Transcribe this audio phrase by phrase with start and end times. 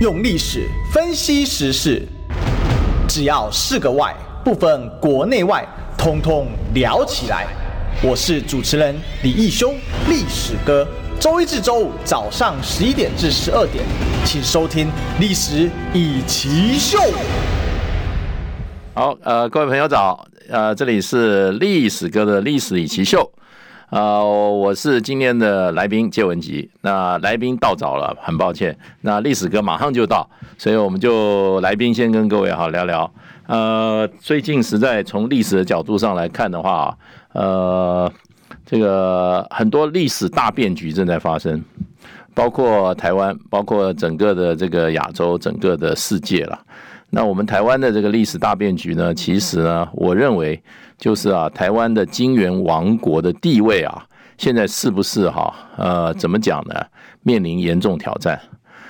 [0.00, 2.00] 用历史分析时事，
[3.08, 5.66] 只要是个“外”，不分国内外，
[5.98, 7.48] 通通聊起来。
[8.00, 9.74] 我是主持人李义修，
[10.08, 10.86] 历史哥。
[11.18, 13.84] 周一至周五早上十一点至十二点，
[14.24, 14.86] 请收听
[15.18, 16.96] 《历史以奇秀》。
[18.94, 23.28] 好，呃，各位朋友早，呃，这里是历史哥的《历史以奇秀》。
[23.90, 26.70] 呃，我是今天的来宾谢文吉。
[26.82, 28.76] 那来宾到早了，很抱歉。
[29.00, 30.28] 那历史哥马上就到，
[30.58, 33.10] 所以我们就来宾先跟各位好聊聊。
[33.46, 36.94] 呃，最近实在从历史的角度上来看的话，
[37.32, 38.12] 呃，
[38.66, 41.64] 这个很多历史大变局正在发生，
[42.34, 46.60] 包括台湾，包括整个的这个亚洲，整个的世界了。
[47.08, 50.62] 那我们台湾的这个历史大变局呢，其实呢，我认为
[50.98, 54.04] 就是啊，台湾的金元王国的地位啊，
[54.36, 56.74] 现在是不是哈，呃，怎么讲呢？
[57.22, 58.40] 面临严重挑战，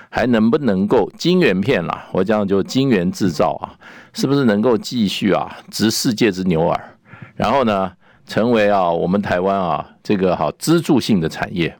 [0.08, 2.06] 还能不能够金元片啦？
[2.12, 3.74] 我讲就金元制造啊，
[4.14, 6.80] 是不是能够继续啊，执世界之牛耳？
[7.36, 7.92] 然后呢，
[8.26, 11.76] 成为啊，我们台湾啊，这个好支柱性的产业。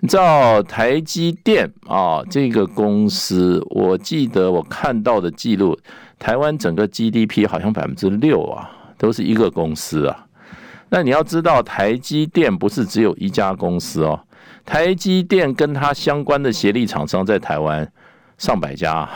[0.00, 5.76] 你知道台积电啊，这个公司，我记得我看到的记录，
[6.18, 10.26] 台湾整个 GDP 好像百分之六啊，都是一个公司啊。
[10.90, 14.20] 那你要知道，台积电不是只有一家公司哦，
[14.66, 17.90] 台积电跟它相关的协力厂商在台湾
[18.36, 19.08] 上百家，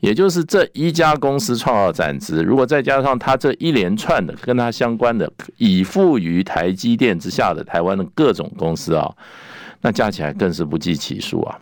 [0.00, 9.10] 也就是这一家公司创造产值，如果再加上它这一连串的跟它相关的依附于台积电之下的台湾的各种公司啊。
[9.82, 11.58] 那加起来更是不计其数啊！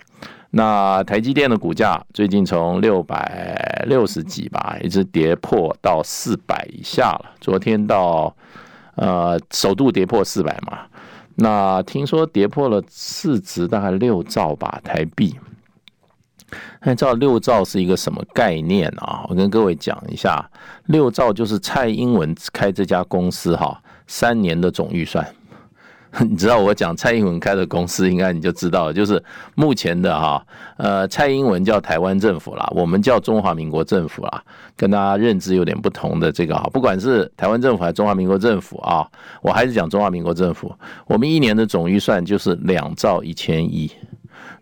[0.51, 7.33] 那台积电的股价最近从六百六十几吧，一直跌破到四百以下了。
[7.39, 8.35] 昨天到
[8.95, 10.87] 呃首度跌破四百嘛，
[11.35, 15.39] 那听说跌破了市值大概六兆吧台币。
[16.81, 19.27] 那照六兆是一个什么概念啊？
[19.29, 20.51] 我跟各位讲一下，
[20.87, 25.27] 六兆就是蔡英文开这家公司哈三年的总预算。
[26.27, 29.23] 你知道我讲蔡英文开的公司，应该你就知道，就是
[29.55, 30.43] 目前的哈，
[30.79, 34.43] 呃，蔡英文叫台湾政府啦，我们叫中华民国政府啦，
[34.75, 39.07] 跟大家认知有点不同的这个哈，不管是台湾政府还是中华民国政府啊，
[39.43, 40.75] 我还是讲中华民国政府，
[41.07, 43.93] 我们一年的总预算就是两兆一千亿，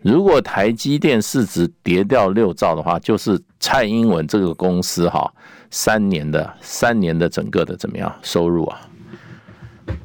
[0.01, 5.33] 如果台积电市值跌掉六兆的话，就是蔡英文这个公司哈，
[5.71, 8.81] 三年的三年的整个的怎么样收入啊，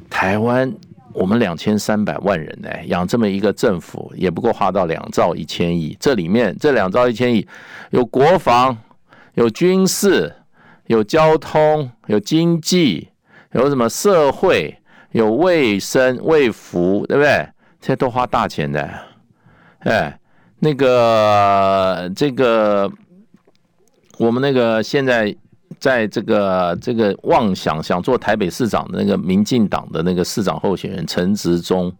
[0.09, 0.73] 台湾。
[1.13, 5.95] 我们两千三百万人呢，养这么一个政府，也不过花到两兆一千亿。
[5.99, 7.47] 这里面这两兆一千亿，
[7.91, 8.77] 有国防，
[9.35, 10.33] 有军事，
[10.87, 13.09] 有交通，有经济，
[13.51, 14.77] 有什么社会，
[15.11, 17.47] 有卫生、卫福，对不对？
[17.79, 18.89] 这些都花大钱的。
[19.79, 20.19] 哎，
[20.59, 22.91] 那个这个，
[24.17, 25.35] 我们那个现在。
[25.83, 31.91] 在这个这个妄想想做台北市长的那个民进党的那个市长候选人陈时中，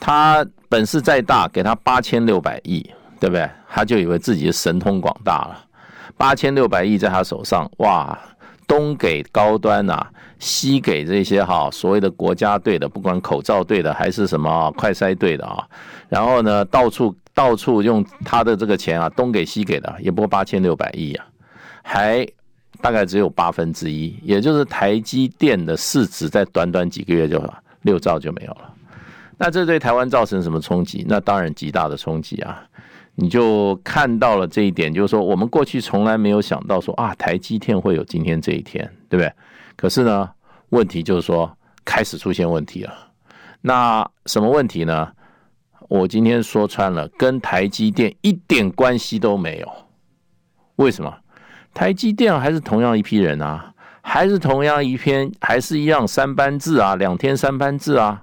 [0.00, 2.84] 他本事再大，给他八千六百亿，
[3.20, 3.48] 对不对？
[3.68, 5.64] 他就以为自己神通广大了。
[6.16, 8.18] 八千六百亿在他手上，哇，
[8.66, 10.10] 东给高端啊，
[10.40, 15.64] 西给这些哈所谓的国家队的，不管口罩队的还是什么快筛队的啊，
[16.08, 21.24] 然后呢，到处到处用他的这个钱啊，东给西给的，也不过八千六百亿啊，
[21.84, 22.26] 还。
[22.84, 27.42] 大概只有八分之一，也就是台积电的市值在短短几个月就
[27.80, 28.74] 六兆就没有了。
[29.38, 31.02] 那这对台湾造成什么冲击？
[31.08, 32.62] 那当然极大的冲击啊！
[33.14, 39.32] 你就看到了这一点，就是说我们过去从来没有想到说啊，台积电会有今天这一天，对不对？
[39.76, 40.28] 可是呢，
[40.68, 41.50] 问题就是说
[41.86, 42.92] 开始出现问题了。
[43.62, 45.10] 那什么问题呢？
[45.88, 49.72] 我今天说穿了，跟台积电一点关系都没有。
[50.76, 51.10] 为什么？
[51.74, 58.22] 台积电还是同样一批人啊，还是同样一篇，还是一样三班制啊，两天三班制啊，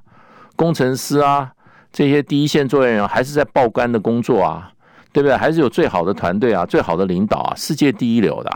[0.56, 1.52] 工程师啊，
[1.92, 4.72] 这些第一线作业员还是在爆肝的工作啊，
[5.12, 5.36] 对不对？
[5.36, 8.50] 还是有最好的团队啊，最好的领导啊，世界第一流的，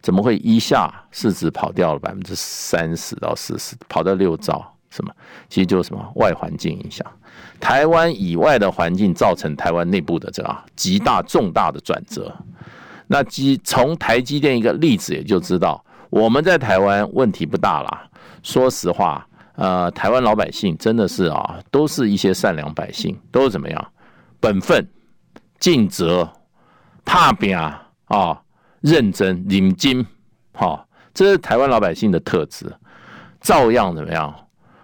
[0.00, 4.72] 怎么会一下市值跑掉了百分之三十到四十，跑到六兆？
[4.90, 5.12] 什么？
[5.48, 6.12] 其实就是什么？
[6.14, 7.04] 外环境影响，
[7.58, 12.32] 台湾以外的环境造成台湾内部的这个极大重大的转折。
[13.06, 18.08] 那基从台积电一个例子也就知道，我们在台湾问题不大啦。
[18.42, 23.92] 说实话，呃，台湾老百姓真的是啊，都是一些善良百姓，都是怎么样，
[24.38, 24.86] 本分、
[25.58, 26.28] 尽责、
[27.04, 28.42] 怕拼啊，
[28.80, 30.04] 认真、领金，
[30.52, 32.72] 好，这是台湾老百姓的特质，
[33.40, 34.32] 照样怎么样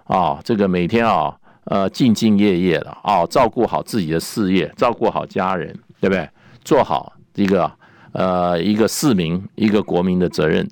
[0.05, 0.41] 啊？
[0.43, 6.29] 这个每天啊，呃，兢兢业业的啊，照顾好自己的事业，照顾好家人，对不对？
[6.65, 7.71] 做好一个
[8.13, 10.69] 呃一个市民一个国民的责任。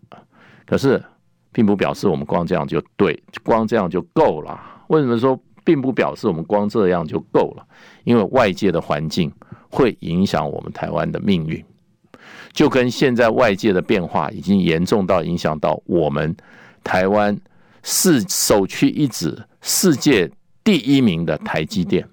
[0.67, 1.03] 可是，
[1.53, 4.61] 并不表示我们光这样就对，光这样就够了。
[4.87, 7.67] 为什么说并不表示我们光这样就够了？
[8.05, 9.33] 因为外界的环境
[9.69, 11.65] 会影响我们台湾的命运，
[12.53, 16.35] 就跟现在外界的变化已经严重到影响到我们
[16.85, 17.37] 台湾
[17.83, 20.31] 是首屈一指世界
[20.63, 22.09] 第一名的台积电。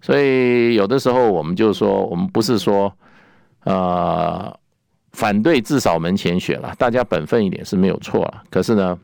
[0.00, 2.92] 所以有的时候我们就说，我们不是说，
[3.64, 4.58] 呃。
[5.12, 8.42] 反对自扫门前雪了，大家本分一点是没有错了。
[8.50, 8.96] 可是呢，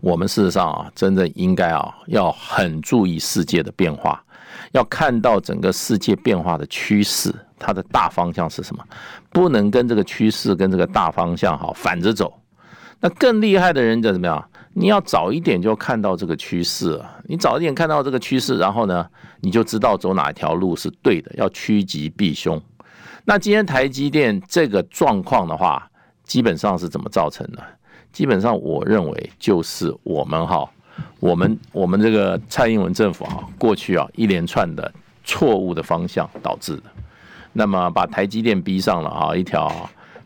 [0.00, 4.24] 我们事实上啊，真的应该啊，要很注意世界的变化，
[4.72, 8.82] 要看到整个世界变化的趋势，它的大方向是什么，
[9.30, 12.40] 不能跟这个趋势跟这个大方向哈反着走。
[12.98, 14.42] 那更厉害的人就怎么样？
[14.72, 19.06] 你要早一点就看到这个趋势，你早一点看到这个趋势，然后呢，
[19.40, 22.62] 你就知道走哪一条路是对的，要趋吉避凶。
[23.28, 25.86] 那今天台积电这个状况的话，
[26.24, 27.62] 基本上是怎么造成的？
[28.10, 30.66] 基本上我认为就是我们哈，
[31.20, 34.90] 我们我们这个蔡英文政府啊，过去啊一连串的
[35.24, 36.84] 错误的方向导致的，
[37.52, 39.70] 那么把台积电逼上了啊一条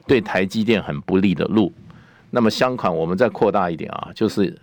[0.07, 1.73] 对台积电很不利的路。
[2.31, 4.57] 那么相反，我们再扩大一点啊，就是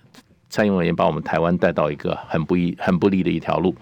[0.49, 3.75] 蔡英文也把我们台湾带到一个很不一很不利的一条路。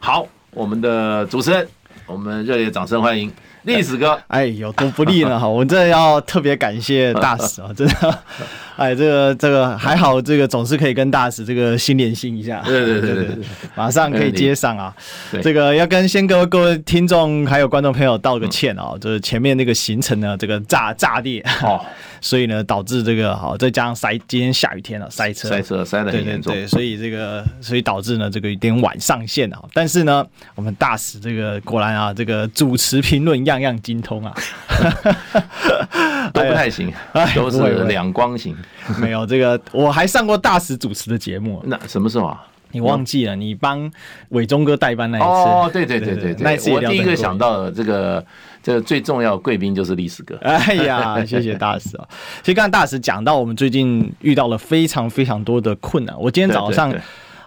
[0.00, 1.68] 好，我们的主持人，
[2.04, 3.32] 我们热烈掌声欢迎。
[3.64, 5.38] 历史哥，哎，有多不利呢？
[5.38, 8.18] 哈，我们真的要特别感谢大使啊，真的，
[8.76, 13.38] 哎，这个这个还好，这个总是可以跟大使这个心连心一下，对对对对，
[13.76, 14.92] 马上可以接上啊。
[15.42, 21.80] 这个要跟先各位各位听众还有观众朋友道个歉啊，就是前面那个行程呢，这个炸炸裂哦，
[22.20, 29.62] 所以呢导致这个好，再加上塞，今天下雨天了，塞车，塞车塞得很严重，对，所以这个所以导致呢这个有点晚上线啊。
[29.72, 34.34] 但是呢，我们大使这个果然啊，这个主持评论样样精通啊，
[36.32, 36.92] 都不太行，
[37.34, 38.56] 都是两光型。
[38.98, 41.62] 没有这个，我还上过大使主持的节目。
[41.66, 42.44] 那什么时候啊？
[42.74, 43.36] 你忘记了？
[43.36, 43.90] 你帮
[44.30, 45.26] 伟忠哥代班那一次？
[45.26, 48.24] 哦，对对对对对，那一次我第一个想到的这个
[48.62, 50.36] 这最重要的贵宾就是历史哥。
[50.38, 52.08] 哎呀， 谢谢大使啊！
[52.42, 56.18] 其实刚才大使讲到，我们最近遇到了非常非常多的困难。
[56.18, 56.94] 我今天早上。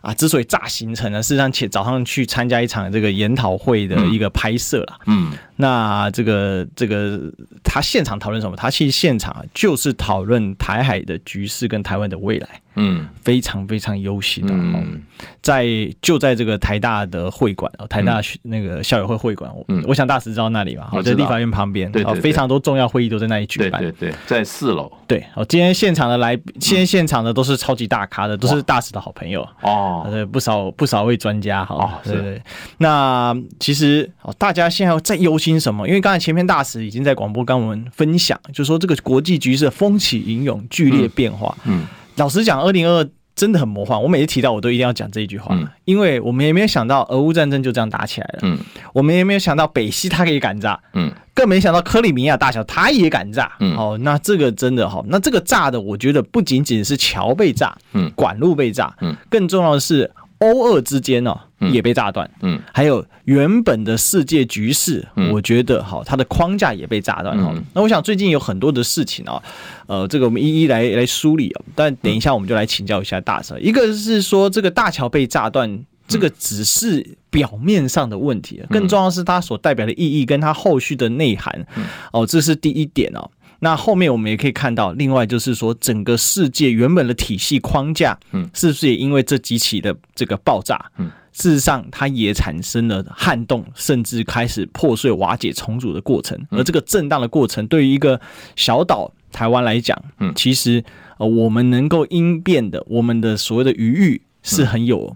[0.02, 5.00] 啊，之所以炸行程呢，事实上且早上去参加一场这个研讨会的一个拍摄了。
[5.08, 7.20] 嗯，那这个这个
[7.64, 8.56] 他现场讨论什么？
[8.56, 12.50] 他其实现场就是讨论台海的局势跟台湾的未来。
[12.78, 14.54] 嗯，非常非常忧心的。
[14.54, 15.02] 嗯，
[15.42, 15.66] 在
[16.02, 20.86] 就在这个台大的会馆，台大那个校友会会馆，嗯，我想大使知道那里嘛？
[20.92, 23.82] 好，在立法院旁边，对，非常多重要会议都在那里举办。
[23.82, 24.92] 对对对，在四楼。
[25.08, 32.02] 对，哦，今天现场的来，今天现场的都是超级大咖的，都是大使的好朋友哦，对，不少不少位专家哈。
[32.04, 32.42] 对对。
[32.80, 35.88] 那其实哦，大家现在在忧心什么？
[35.88, 41.56] 因为刚才前面大使已经在广播跟我们分享，就说这个国际局势风起云涌，剧烈变化。
[41.66, 41.84] 嗯。
[42.16, 44.02] 老实讲，二零二二真的很魔幻。
[44.02, 48.40] 我每次提到，我都一定要讲这一句话，因为我们也没有想到俄乌战争就这样打起来了。
[48.44, 48.58] 嗯，
[48.94, 50.80] 我们也没有想到北溪它可以敢炸。
[50.94, 53.52] 嗯，更没想到克里米亚大桥它也敢炸。
[53.60, 60.10] 嗯，哦，那这个真的好，那这个炸的，我觉得不仅仅是桥被炸，嗯，管路被炸，嗯，更重要的是。
[60.40, 61.34] 欧俄之间呢，
[61.72, 67.54] 也被炸断，嗯，还有原本的世界局势，我觉得哈，它的框架也被炸断哈。
[67.74, 69.42] 那我想最近有很多的事情啊，
[69.88, 71.62] 呃，这个我们一一来来梳理啊。
[71.76, 81.66] 但等一下我们就来请教一下大神，一个是说这个大桥被炸断，这个只是表面上的问题，更重要的是它所代表的意义跟它后续的内涵。
[82.12, 83.30] 哦，这是第一点哦。
[83.60, 96.40] 那后面我们也可以看到，另外就是说，整个世界原本的体系框架，嗯，是不是也因为这几起的这个爆炸，嗯，事实上它也产生了撼动，甚至开始破碎、瓦解、重组的过程。
[96.50, 98.20] 而这个震荡的过程，对于一个
[98.56, 100.82] 小岛台湾来讲，嗯，其实
[101.18, 105.14] 呃，我们能够应变的，我们的所谓的余裕是很有，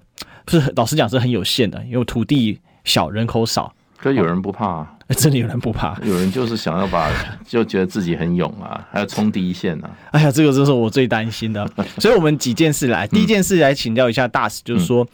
[0.49, 3.73] 是老实讲是很有限的，因为土地小，人口少。
[3.95, 4.95] 可有人不怕啊？
[5.17, 7.09] 真的有人不怕，有人就是想要把，
[7.47, 9.89] 就觉得自己很勇啊，还要冲第一线啊。
[10.11, 11.65] 哎呀，这个就是我最担心的。
[11.97, 15.05] 所以，我们几件事来，第一件事来请教一下大使，就是说，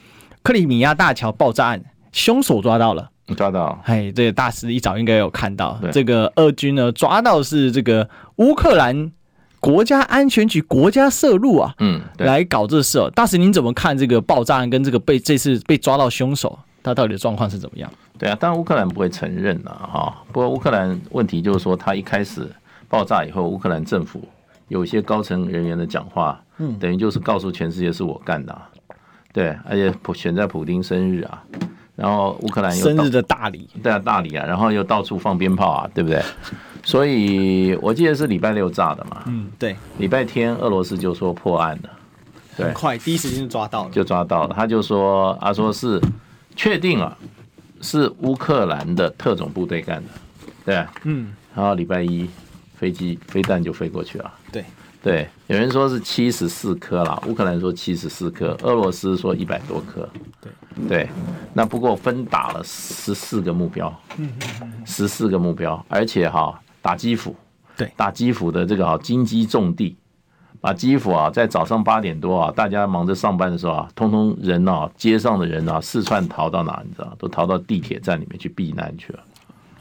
[0.46, 3.82] 克里米亚大桥爆炸案，凶手抓到了，抓到。
[3.86, 9.12] 哎，这个大师一早应该有看到，这个俄军呢抓到是这个乌克兰
[9.60, 13.00] 国家安全局国家涉入啊，嗯，来搞这事。
[13.16, 17.92] 大师您怎么看这个爆炸案跟这个被这次被抓到凶手，他到底的状况是怎么样？
[18.20, 20.16] 对啊，当然乌克兰不会承认了哈。
[20.32, 22.48] 不过乌克兰问题就是说，他一开始
[22.88, 24.22] 爆炸以后，乌克兰政府
[24.68, 28.56] 有一些高层人员的讲话，嗯，等于就是告诉全世界是我干的，
[29.36, 31.44] 对，而且普选在普丁生日啊，
[31.94, 36.24] 然后乌克兰又生日的大礼，对啊，大礼啊，然后又到处放鞭炮啊，对不对？
[36.86, 41.90] 所以我记得是礼拜六炸的嘛，嗯，对，礼拜天俄罗斯就说破案了，
[42.56, 46.00] 对，很快第一时间就抓到了，就抓到了，他就说啊说是
[46.56, 47.18] 确定了，
[47.82, 50.10] 是乌克兰的特种部队干的，
[50.64, 52.30] 对，嗯，然后礼拜一
[52.78, 54.34] 飞机飞弹就飞过去了，
[55.06, 55.30] 对。
[55.48, 60.10] 有人说是七十四颗啦，乌克兰说七十四颗，俄罗斯说一百多颗。
[60.42, 60.52] 对
[60.90, 61.10] 对，
[61.54, 63.94] 那不过分打了十四个目标，
[64.86, 67.36] 十四个目标，而且哈打基辅，
[67.78, 69.96] 对，打基辅的这个哈金鸡重地，
[70.60, 76.82] 把基辅啊在早上八点多啊，大家忙着上班的时候啊，通通人啊街上的人啊四窜逃到哪？
[76.84, 79.20] 你知道，都逃到地铁站里面去避难去了。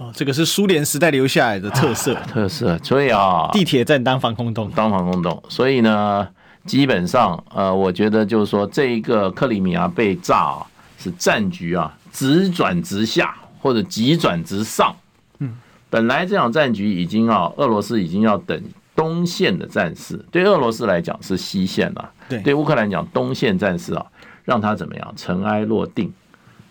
[0.05, 2.79] 哦，这个是苏联时代留下来的特色，啊、特色。
[2.83, 5.43] 所以啊，地铁站当防空洞，当防空洞。
[5.49, 6.29] 所以呢，
[6.67, 10.67] 基本上，呃，我觉得就是说，这一个克里米亚被炸啊，
[10.99, 14.95] 是战局啊直转直下，或者急转直上。
[15.39, 15.57] 嗯，
[15.89, 18.63] 本来这场战局已经啊，俄罗斯已经要等
[18.95, 24.05] 东线的战事，对俄罗斯来讲是西线了，对，对乌克兰讲东线战事啊，
[24.45, 26.13] 让它怎么样尘埃落定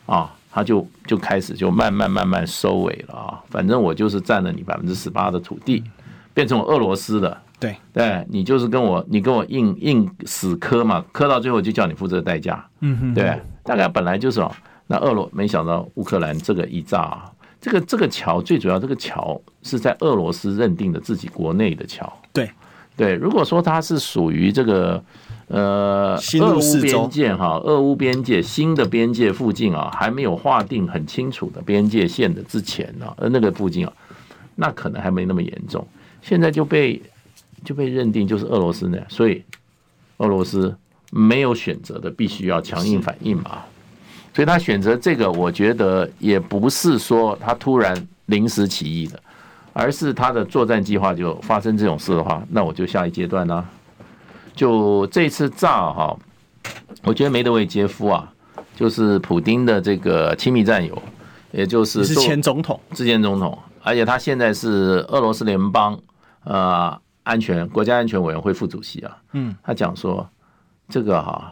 [0.05, 0.29] 啊。
[0.53, 3.41] 他就就开始就慢慢慢慢收尾了啊！
[3.49, 5.83] 反正我就是占了你百分之十八的土地，
[6.31, 7.35] 变成俄罗斯的。
[7.59, 12.63] 对对，你就是跟我你跟我硬硬死磕嘛，磕到最后就叫你付这个代价。
[12.81, 14.51] 嗯哼，对，大概本来就是哦。
[14.85, 22.21] 那俄罗没想到乌克兰这个一炸啊，这个这个桥最主要，这个桥是在俄罗斯认定的自己国内的桥。
[22.31, 22.47] 对
[22.95, 25.03] 对，如果说它是属于这个。
[25.47, 33.93] 呃，俄乌边界哈，俄乌边界新的边界附近啊，还没有划定很清楚的边界线的之前呢，呃，那个附近啊，
[34.55, 35.85] 那可能还没那么严重。
[36.21, 37.01] 现在就被
[37.63, 39.43] 就被认定就是俄罗斯呢，所以
[40.17, 40.73] 俄罗斯
[41.11, 43.59] 没有选择的，必须要强硬反应嘛。
[44.33, 49.21] 所以他选择这个，我觉得也不是说他突然临时起意的，
[49.73, 53.63] 而是他的作战计划就发生这种事的话，那我就下一阶段呢。
[54.55, 56.17] 就这次炸哈，
[57.03, 58.31] 我觉得梅德韦杰夫啊，
[58.75, 61.01] 就是普丁的这个亲密战友，
[61.51, 65.99] 也就是是前总统，之前总统，而且他现在是俄罗斯联邦
[66.43, 69.17] 呃安全国家安全委员会副主席啊。
[69.31, 70.29] 嗯，他讲说
[70.87, 71.51] 这个哈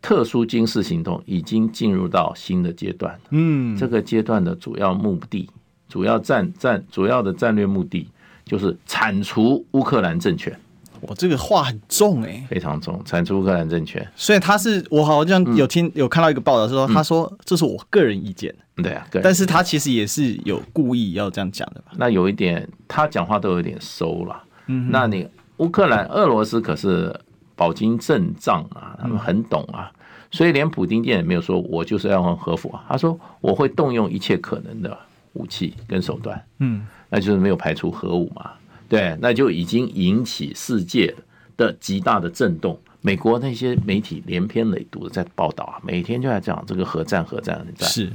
[0.00, 3.18] 特殊军事行动已经进入到新的阶段。
[3.30, 5.50] 嗯，这个阶段的主要目的、
[5.88, 8.08] 主要战战、主要的战略目的
[8.44, 10.56] 就是铲除乌克兰政权。
[11.00, 14.06] 我这个话很重哎、欸，非常重，铲除乌克兰政权。
[14.14, 18.54] 所以他是我好像有听、嗯、有看到一个报道，是说他说这是我个人意见。
[18.82, 21.92] 对啊，但是他其实也是有故意要这样讲的吧？
[21.96, 24.42] 那有一点，他讲话都有点收了。
[24.66, 25.26] 嗯，那你
[25.56, 27.18] 乌克兰、俄罗斯可是
[27.54, 29.90] 饱经阵仗啊，他们很懂啊，
[30.30, 34.94] 所以连普丁也没有说我就是要用核武啊，他说我会动用一切可能的
[35.32, 36.44] 武器跟手段。
[36.58, 38.50] 嗯，那就是没有排除核武嘛。
[38.88, 41.14] 对，那就已经引起世界
[41.56, 42.78] 的极大的震动。
[43.00, 47.88] 美国那些媒体连篇累牍的在报道啊，每天就在讲这个核战、核战、核战。
[47.88, 48.10] 是，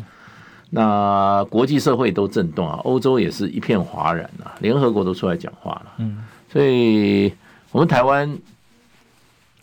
[0.70, 5.94] 那国际社会都震动啊，欧洲也是一片哗然啊，联合国都出来讲话了。
[6.00, 7.32] 嗯，所以
[7.72, 8.38] 我们台湾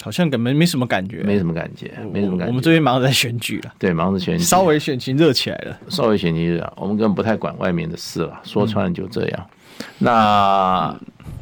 [0.02, 2.50] 好像根本没什么感觉，没什么感觉，没什么感觉。
[2.50, 8.40] 我们这边忙着在选举了，对，忙着选举，稍微选情热起来了，稍微选情热，我们根本不太管外面的事了。
[8.44, 9.46] 说穿了就这样。
[9.98, 10.96] 那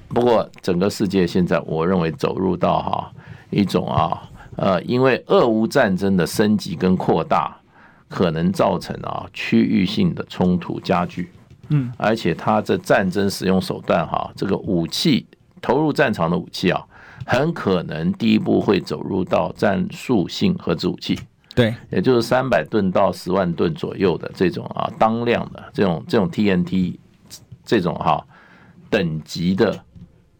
[0.09, 3.13] 不过整个世界现在，我认为走入到哈
[3.51, 4.23] 一种啊
[4.57, 7.55] 呃，因为俄乌战争的升级跟扩大，
[8.09, 11.31] 可能造成啊区域性的冲突加剧，
[11.69, 15.27] 嗯，而且它这战争使用手段哈，这个武器
[15.61, 16.83] 投入战场的武器啊，
[17.27, 21.19] 很可能第一步会走入到战术性核子武器，
[21.55, 26.97] 对，也就是三百吨到十万吨左右的这种啊当量的这种这种 TNT。
[27.67, 28.25] 这种哈
[28.89, 29.79] 等级的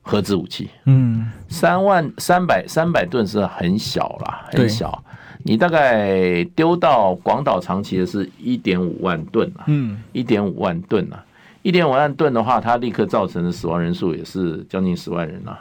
[0.01, 5.03] 核子武器，嗯，三万三百三百吨是很小啦，很小。
[5.43, 11.25] 你大概丢到广岛、长崎的是一点五万吨啊，嗯，一点五万吨啊，
[11.63, 15.59] 一点五万吨的话，它立刻造成的死亡人数也是将近十万人啊。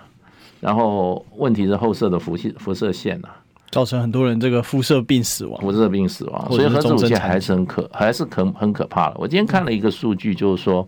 [0.60, 3.30] 然后问题是后射的辐射辐射线啊，
[3.72, 6.52] 造成很多人这个辐射病死亡，辐射病死亡。
[6.52, 9.16] 所以核子武器还是很可还是很很可怕的。
[9.18, 10.88] 我今天看了一个数据，就是说。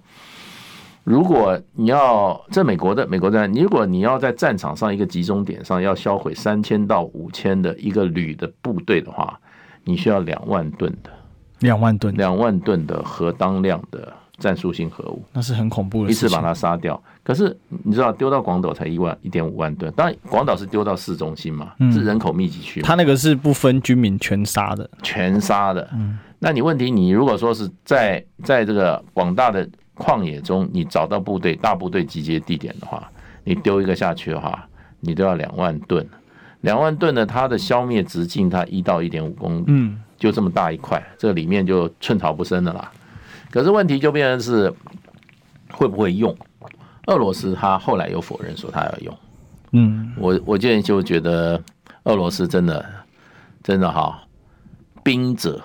[1.08, 9.40] 如果你要在美国的美国战，如果你要在战场上一个集中点上要销毁三千到五千的一个旅的部队的话，
[9.86, 11.10] 你需要两万吨的。
[11.60, 12.14] 两万吨。
[12.16, 17.02] 两万吨的核当量的战术性核武，那是很恐怖的，一次把它杀掉。
[17.24, 25.88] 可是你知道丢到广岛才一万一点五万吨，当然广岛是丢到市中心嘛，是人口密集区，他那个是不分军民全杀的，全杀的。
[25.94, 29.68] 嗯，那你问题，你如果说是在在这个广大的
[29.98, 33.12] 旷野中，你找到部队大部队集结地点的话，
[33.44, 34.68] 你丢一个下去的话，
[35.00, 36.08] 你都要两万吨。
[36.62, 42.92] 两万吨的，它的消灭直径它一到一点五公里，嗯，就这么大一块，这里面就寸草不生的啦。
[43.52, 44.74] 可是问题就变成是
[45.72, 46.36] 会不会用？
[47.06, 49.18] 俄罗斯他后来又否认说他要用，
[49.72, 51.62] 嗯，我我现在就觉得
[52.04, 52.86] 俄罗斯真的
[53.64, 54.22] 真的哈，
[55.04, 55.62] 兵者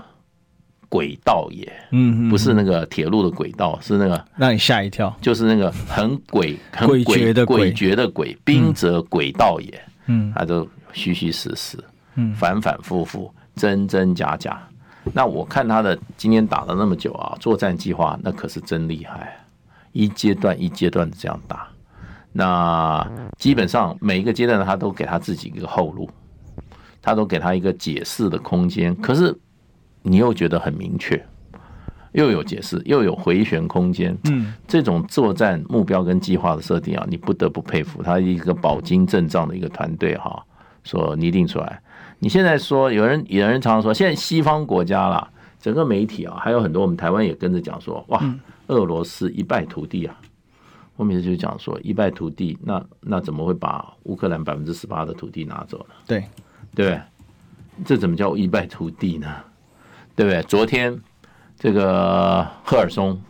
[0.92, 11.78] 诡道也，嗯，不是那个铁路的轨道，是那个让你吓一跳，就是那个很诡 很诡谲的诡谲的诡，兵则诡道也，嗯，他就虚虚实实，
[12.16, 14.62] 嗯，反反复复，真真假假。
[15.14, 19.34] 那我看他的今天打了那么久啊，作战计划那可是真厉害，
[19.92, 21.66] 一阶段一阶段的这样打，
[22.32, 26.08] 那基本上每一个阶段他都给他自己一个后路，
[27.00, 28.94] 他都给他一个解释的空间。
[28.96, 29.34] 可是
[30.02, 31.24] 你又觉得很明确，
[32.12, 34.16] 又有解释，又有回旋空间。
[34.30, 40.44] 嗯，这种作战目标跟计划的设定啊，你不得不佩服他一个饱经阵仗的一个团队哈，
[40.84, 41.80] 所拟定出来。
[42.18, 48.22] 你现在说有人有人常常说，现在西方国家啦，整个媒体啊，还有很多我们台湾也跟着讲说，哇，
[48.66, 50.14] 俄罗斯一败涂地啊。
[50.94, 55.94] 后面就讲说一败涂地，那那怎么会把乌克兰百分之十八的土地拿走呢？
[56.06, 56.24] 对，
[56.74, 57.00] 对？
[57.84, 59.26] 这怎么叫一败涂地呢？
[60.14, 60.42] 对不对？
[60.42, 60.98] 昨天
[61.58, 63.20] 这个赫尔松，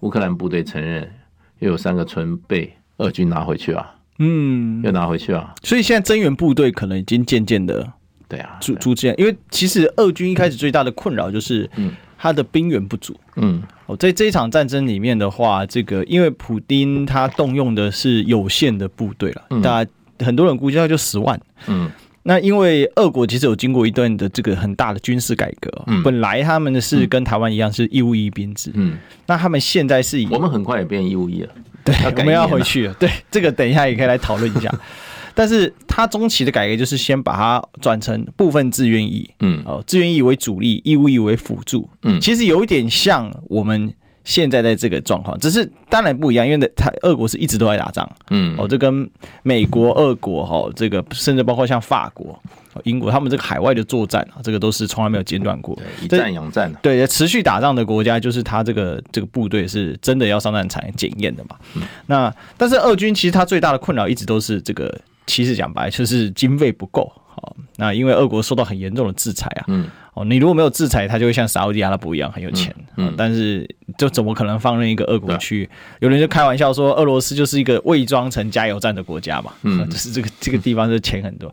[0.00, 1.10] 乌克兰部队承认
[1.58, 5.54] 又有三个村被俄军拿回去啊，嗯，又拿回去啊。
[5.62, 7.92] 所以现在增援部队可能已经渐渐的。
[8.28, 19.90] 对啊，逐逐渐，因为其实俄军一开始最大的困扰就是，嗯，他的兵源不足，嗯，哦，在这一场战争里面的话，这个因为普丁他动用的是有限的部队了，大家
[20.24, 21.90] 很多人估计他就十万，嗯，
[22.24, 31.50] 那因为俄国其实有经过一段的这个很大的军事改革，嗯，本来他们的是跟台湾一样是义务役兵制，嗯，那他们现在是以我们很快也变义务役了，
[31.84, 34.72] 对，我们要回去了，对，这个等一下也可以来讨论一下。
[35.34, 43.92] 但是它中期的改革就是先把它转成部分志愿役，嗯，哦，志愿役为主力，义务役为辅助，嗯，其实有一点像我们
[44.24, 49.08] 现在在这个状况，只是当然不一样，因为他俄国是一直都在打仗，嗯，哦，这跟
[49.42, 52.40] 美国、俄国哈，这个甚至包括像法国、
[52.84, 65.00] 英国，他们这个海外的作战啊，这个都是从来没有间断过，以战养战，对，持续打仗的国家，就是他这个这个部队是真的要上战场检验的嘛，嗯，那但是俄军其实他最大的困扰一直都是这个。
[65.24, 75.66] 其实讲白就是经费不够，好，那因为俄国受到很严重的制裁啊，嗯，哦，你如果没有制裁，他就会像沙乌地阿拉伯一样很有钱，嗯，但是就怎么可能放任一个俄国去？
[76.00, 81.50] 有人就开玩笑说，俄罗斯就是一个伪装成加油站的国家嘛，嗯， 就是这个这个地方是钱很多。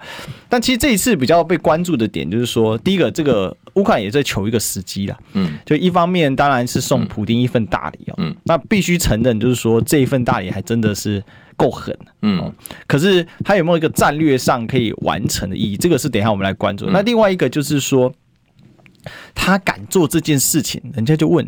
[0.49, 11.23] 但其实这一次比较被关注的点就是说，第一个，这个乌克兰也在求一个时机啦，嗯，就一方面当然是送普丁一份大礼啊，嗯，那必须承认就是说这一份大礼还真的是。
[11.59, 12.49] 够狠，嗯，
[12.87, 15.75] 可是它有没有一个战略上可以完成的意义？
[15.75, 16.85] 这个是等一下我们来关注。
[16.85, 18.09] 那另外一个就是说，
[19.33, 21.47] 他敢做这件事情，人家就问，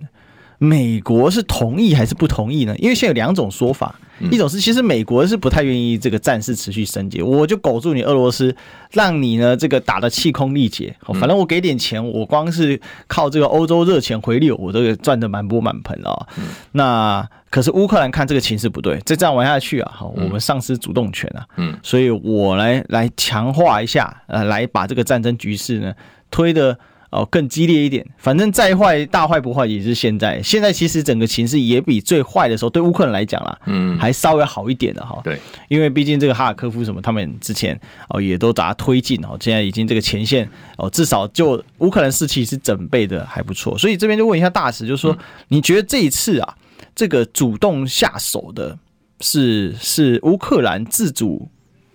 [0.57, 2.75] 美国是同意还是不同意呢？
[2.77, 3.95] 因为现在有两种说法。
[4.29, 8.55] 一种是，其实美国是不太愿意这个战事持续升级，我就苟住你俄罗斯，
[8.91, 10.95] 让你呢这个打的气空力竭。
[11.15, 16.27] 反正我给点钱，我光是靠这个欧洲热钱回流，我都赚得满钵满盆了。
[16.73, 21.43] 那可是乌克兰看这个情势不对，再这样玩下去啊，我们丧失主动权啊。
[21.57, 25.91] 嗯，所以我来来强化一下，呃，来把这个战争局势呢
[26.29, 26.77] 推的。
[27.11, 30.41] 哦，更激烈一点，反正再坏大坏不坏也是现在。
[30.41, 35.19] 现在其实整个情势也比最坏的时候对乌克兰来讲啦，嗯，还稍微好一点的哈。
[35.21, 43.77] 对，因为毕竟这个哈尔科夫什么，他们之前哦也都把它推进哦，现在已经这个前线哦，至少就乌克兰士气是准备的还不错。
[43.77, 45.17] 所以这边就问一下大使，就是说
[45.49, 46.55] 你觉得这一次啊，
[46.95, 48.77] 这个主动下手的
[49.19, 51.49] 是是乌克兰自主？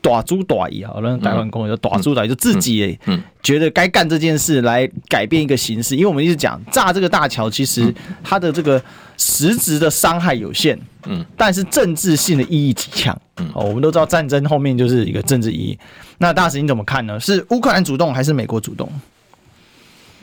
[0.07, 2.97] 大猪大意啊，那台湾公叫大猪大意，就自己
[3.43, 5.97] 觉得该干这件事来改变一个形式。
[5.97, 7.93] 因为我们一直讲炸这个大桥，其实
[8.23, 8.81] 它的这个
[9.17, 15.77] 实质的伤害有限，嗯，但是政治性的意义极强，嗯，哦，我们都知道战争后面就是一个政治意义。
[16.19, 17.19] 那大使你怎么看呢？
[17.19, 18.89] 是乌克兰主动还是美国主动？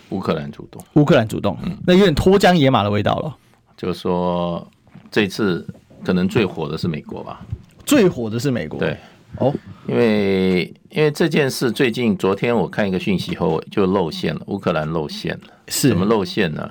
[0.10, 3.36] 乌克兰主动，乌克兰主动，嗯，那有点脱缰野马的味道了。
[3.76, 4.66] 就是说，
[5.12, 5.68] 这次
[6.06, 7.42] 可能最火的是美国吧？
[7.86, 8.98] 最火的是美国，对。
[9.38, 9.54] 哦，
[9.88, 16.70] 因为因为这件事最近昨天我看一个讯息后就露馅了，乌克兰露馅了，是怎么露馅呢？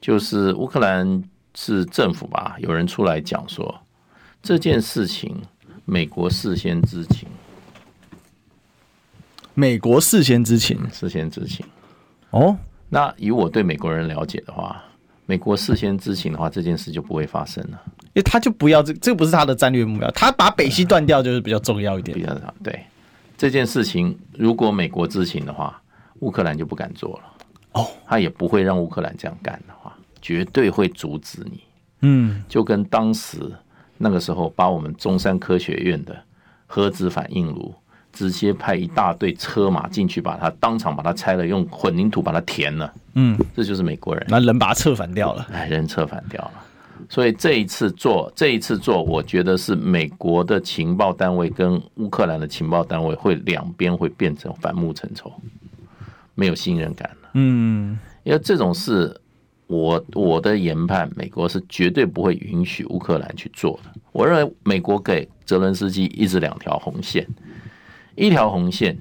[0.00, 1.22] 就是乌克兰
[1.54, 3.80] 是政府吧，有人出来讲说
[4.42, 5.36] 这件事情
[5.84, 7.28] 美国事先知情，
[9.54, 11.64] 美国事先知情，事先知情。
[12.30, 12.56] 哦，
[12.88, 14.82] 那以我对美国人了解的话，
[15.26, 17.82] 美国事先知情的话，这件事就不会发生了。
[18.14, 20.10] 因为他就不要这，这不是他的战略目标。
[20.10, 22.16] 他把北溪断掉就是比较重要一点。
[22.16, 22.78] 比较对
[23.36, 25.80] 这件事情，如果美国知情的话，
[26.20, 27.44] 乌克兰就不敢做了。
[27.72, 31.60] 哦，他也不会让乌克兰这样干的话，绝对会阻止你。
[32.02, 33.38] 嗯，就跟当时
[33.98, 36.16] 那个时候把我们中山科学院的
[36.66, 37.74] 核子反应炉。
[38.12, 42.92] 直接派一大队车马进去，把它当场把它拆了，用混凝土把它填了。
[43.14, 44.22] 嗯，这就是美国人。
[44.28, 46.52] 那人把它策反掉了，哎，人策反掉了。
[47.08, 55.32] 所以这一次做，这一次做，我觉得是美国的情报单位跟乌克兰的情报单位会两边会变成反目成仇，
[56.34, 57.30] 没有信任感了。
[57.34, 59.20] 嗯，因为这种事，
[59.66, 63.90] 我我的研判，美国是绝对不会允许乌克兰去做的。
[64.12, 67.26] 我认为美国给泽伦斯基一直两条红线。
[68.14, 68.98] 一条红线，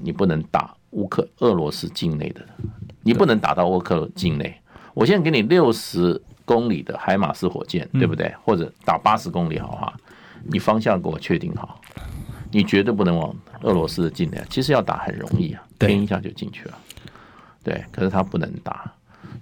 [0.00, 2.40] 你不能打乌克俄罗斯境内的，
[3.02, 4.54] 你不能打到乌克境内。
[4.94, 8.32] 我现在给你六十公里的海马斯火箭，对不对？
[8.42, 9.94] 或者打八十公里好哈，
[10.44, 11.80] 你方向给我确定好，
[12.50, 14.42] 你绝对不能往俄罗斯的境内。
[14.50, 16.78] 其实要打很容易啊，偏一下就进去了。
[17.62, 18.92] 对，可是他不能打，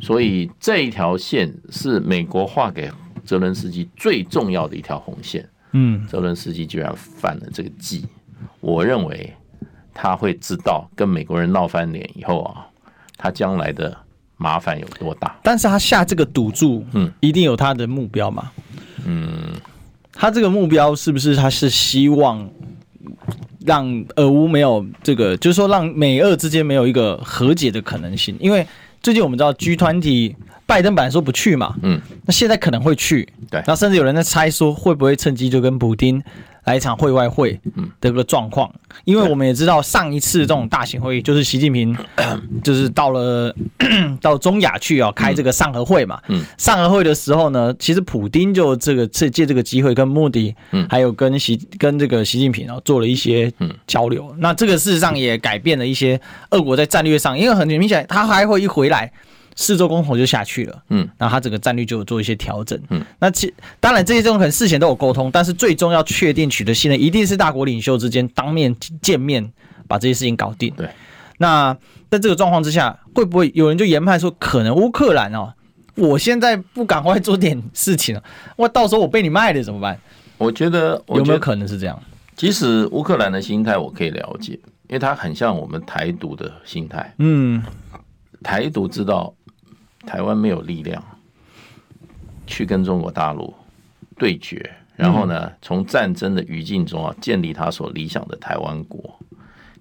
[0.00, 2.90] 所以这一条线是美国画给
[3.24, 5.48] 泽伦斯基最重要的一条红线。
[5.72, 8.06] 嗯，泽伦斯基居然犯了这个忌。
[8.60, 9.34] 我认为
[9.92, 12.66] 他会知道跟美国人闹翻脸以后啊，
[13.16, 13.96] 他将来的
[14.36, 15.38] 麻烦有多大。
[15.42, 18.50] 但是他下这个赌注，嗯，一定有他的目标嘛。
[19.04, 19.52] 嗯，
[20.12, 22.48] 他这个目标是不是他是希望
[23.64, 28.36] 让俄乌没有这个，就是说让美俄之间没有一个和解的可能性？
[28.40, 28.66] 因为
[29.02, 30.34] 最近我们知道 G 团体
[30.66, 36.22] 拜登本来说不去嘛，嗯，那现在可能会去，对，那甚至有人在猜说会不会趁机就跟普丁。
[36.64, 37.58] 来一场会外会
[38.00, 38.72] 的一个状况，
[39.04, 41.96] 因为我们也知道上一次这种大型会议就是习近平
[42.62, 43.54] 就是到了
[44.20, 46.20] 到中亚去啊开这个上合会嘛，
[46.58, 50.54] 上合会的时候呢，其实普丁就这个借借这个机会跟莫迪，
[50.88, 53.52] 还有跟习跟这个习近平啊做了一些
[53.86, 56.20] 交流，那这个事实上也改变了一些
[56.50, 59.10] 俄国在战略上，因为很明显他还会一回来。
[59.54, 69.52] 四周公投就下去了，嗯，然后他整个战略就有做一些调整，嗯，那其当然这些这种可能事前都有沟通，但是最终要确定取得信任，一定是大国领袖之间当面见面
[69.86, 70.72] 把这些事情搞定。
[70.76, 70.88] 对，
[71.38, 71.76] 那
[72.10, 75.52] 在这个状况之下，会不会有人就研判说，可能乌克兰哦，
[75.96, 78.22] 我现在不赶快做点事情了，
[78.56, 79.98] 我到时候我被你卖了怎么办？
[80.38, 82.02] 我觉得有没有可能是这样？
[82.36, 84.52] 其实乌克兰的心态我可以了解，
[84.88, 87.62] 因为他很像我们台独的心态，嗯，
[88.42, 89.32] 台独知道。
[90.06, 91.02] 台湾没有力量
[92.46, 93.54] 去跟中国大陆
[94.16, 99.18] 对决，然后呢，从战争的语境中啊，建立他所理想的台湾国。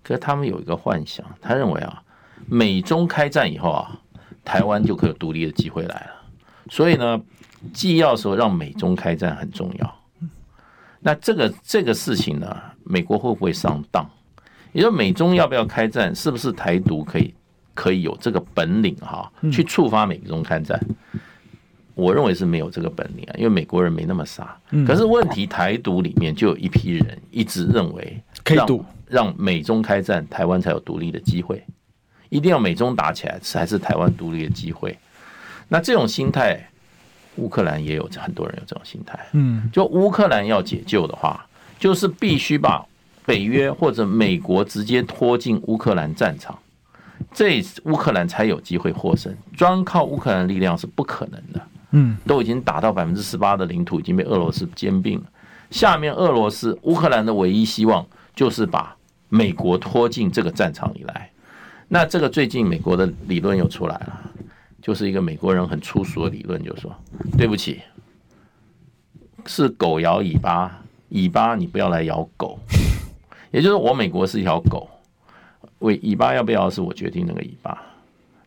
[0.04, 2.02] 可是他们有一个幻想，他认为啊，
[2.48, 4.00] 美中开战以后啊，
[4.44, 6.12] 台湾就可以有独立的机会来了。
[6.70, 7.22] 所以呢，
[7.74, 10.00] 既要说让美中开战很重要，
[11.00, 14.10] 那这个这个事情呢，美国会不会上当？
[14.72, 17.34] 也就美中要不要开战，是不是台独可以？
[17.82, 20.80] 可以有这个本领哈，去触发美中开战，
[21.96, 24.56] 我认为是没有这个本领啊，因为美国人没那么傻。
[24.86, 31.66] 可是问题，台独里面就有一批人一直认为，让让美中开战，台湾才有独立的机会，
[32.30, 34.96] 一定要美中打起来才是台湾独立的机会。
[35.68, 36.70] 那这种心态，
[37.38, 39.20] 乌克兰也有很多人有这种心态。
[39.32, 41.44] 嗯，就乌克兰要解救的话，
[41.80, 42.86] 就是必须把
[43.26, 46.56] 北约或者美国直接拖进乌克兰战场。
[47.34, 51.62] 这乌克兰才有机会获胜，专靠乌克兰力量是不可能的。
[51.92, 55.26] 嗯，都已经打到百分之十八的领土已经被俄罗斯兼并了，
[55.70, 58.96] 下面俄罗斯乌克兰的唯一希望就是把
[59.28, 61.30] 美国拖进这个战场里来。
[61.90, 64.32] 那这个最近美国的理论又出来了，
[64.82, 66.96] 就是一个美国人很粗俗的理论，就是说
[67.38, 67.82] 对不起，
[69.46, 72.58] 是狗咬尾巴，尾巴你不要来咬狗，
[73.52, 74.90] 也就是我美国是一条狗。
[75.82, 77.78] 尾尾巴要不要是我决定那个尾巴，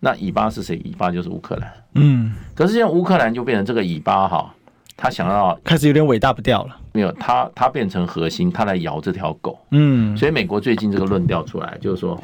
[0.00, 0.76] 那尾巴是谁？
[0.84, 1.72] 尾巴就是乌克兰。
[1.94, 4.52] 嗯，可是现在乌克兰就变成这个尾巴哈，
[4.96, 6.76] 他想要开始有点尾大不掉了。
[6.92, 9.58] 没有，他他变成核心，他来咬这条狗。
[9.70, 12.18] 嗯，所以美国最近这个论调出来，就是说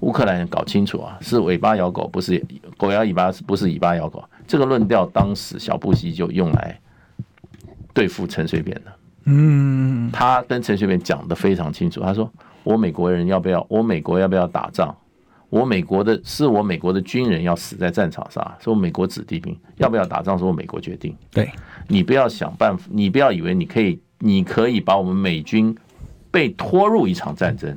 [0.00, 2.44] 乌克兰搞清楚啊，是尾巴咬狗，不是
[2.76, 4.22] 狗咬尾巴，是不是尾巴咬狗？
[4.46, 6.78] 这个论调当时小布希就用来
[7.94, 8.92] 对付陈水扁的。
[9.26, 12.28] 嗯，他跟陈水扁讲的非常清楚，他说。
[12.64, 13.64] 我美国人要不要？
[13.68, 14.94] 我美国要不要打仗？
[15.48, 20.38] 我美国的是我美国的军人要死在战场上，是我美国子弟兵要不要打仗？
[20.38, 21.16] 是我美国决定。
[21.32, 21.50] 对，
[21.88, 25.76] 你不要想办法，你不要以为你可以，你可以把我们美军
[26.30, 27.76] 被拖入一场战争，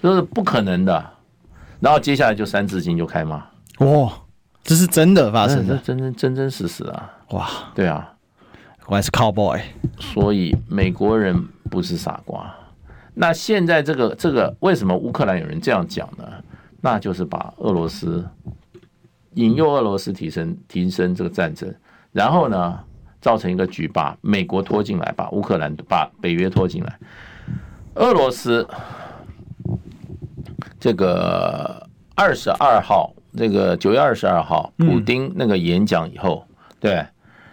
[0.00, 1.12] 这是不可能的。
[1.78, 3.36] 然后接下来就三字经就开骂，
[3.78, 4.12] 哇，
[4.64, 7.12] 这是真的发生的，真真真真实实啊！
[7.30, 8.14] 哇，对啊，
[8.86, 9.60] 我还是 cowboy，
[10.00, 12.52] 所以美国人不是傻瓜。
[13.18, 16.24] 那现在这个这个为什么乌克兰有人这样讲呢？
[16.82, 18.22] 那就是把俄罗斯
[19.34, 21.74] 引诱俄罗斯提升提升这个战争，
[22.12, 22.78] 然后呢，
[23.20, 26.98] 造成一个局，把美国拖进来，把乌克兰把北约拖进来，
[27.94, 28.68] 俄罗斯
[30.78, 33.12] 这个二十二号。
[33.38, 36.46] 这个九月二十二号，普丁那个演讲以后，
[36.80, 37.06] 对，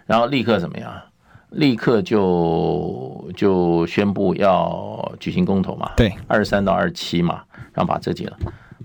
[0.06, 0.90] 然后立刻怎么样？
[1.54, 8.36] 立刻就就宣布要举行公投嘛，对，二十三到二十七嘛，然后把这结了。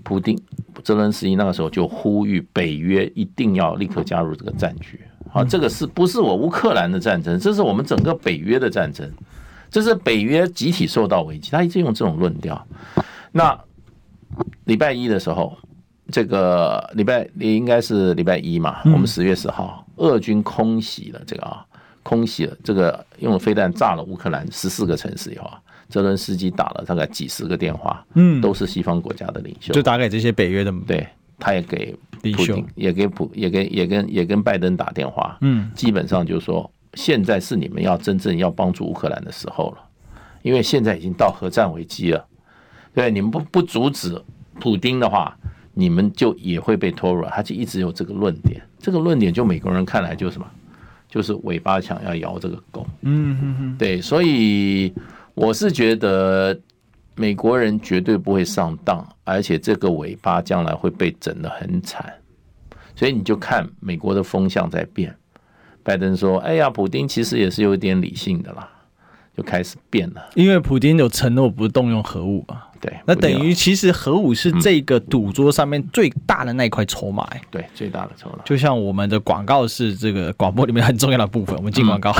[0.02, 0.36] 普丁
[0.82, 5.00] 泽伦斯基那个时候就呼吁北约一定要立刻加入这个战局。
[5.30, 7.38] 好，这个是不是我乌克兰的战争？
[7.38, 9.10] 这是我们整个北约的战争，
[9.70, 11.50] 这是北约集体受到危机。
[11.50, 12.66] 他一直用这种论调。
[13.32, 13.58] 那
[14.64, 15.56] 礼拜一的时候。
[16.12, 18.78] 这个礼拜你应该是礼拜一嘛？
[18.86, 21.64] 我们十月十号，俄军空袭了这个啊，
[22.02, 31.06] 空袭了这个用飞弹炸了乌克兰十四个城市以后啊，泽伦斯基打了大概几十个电话，嗯，都是西方国家的领袖，就打给这些北约的，对，
[31.38, 39.78] 他也给普京，也给普，也给也跟也跟拜登打电话，嗯，基本上就是说，现在是你们要真正要帮助乌克兰的时候了，
[40.42, 42.26] 因为现在已经到核战危机了，
[42.94, 44.20] 对，你们不不阻止
[44.58, 45.36] 普丁的话。
[45.72, 50.46] 你们就也会被拖入，他就一直有这个论点，这个论点就美国人看来就是什么，
[51.10, 54.94] 就是尾巴想要摇这个狗，嗯嗯嗯，对，所以
[55.34, 56.56] 我是觉得
[57.16, 62.14] 美国人绝对不会上当，而且这个尾巴将来会被整得很惨，
[62.94, 65.14] 所以你就看美国的风向在变，
[65.82, 68.70] 拜登说：“哎呀，普丁其实也是有点理性的啦。”
[69.36, 72.62] 就开始变了，因为普京有承诺不动用核武嘛。
[72.80, 77.28] 对，那等于其实核武是这个赌桌上面最大的那一块筹码。
[77.50, 78.38] 对，最大的筹码。
[78.42, 82.14] 就像我们的广告是这个广播里面很重要的部分，我们进广告。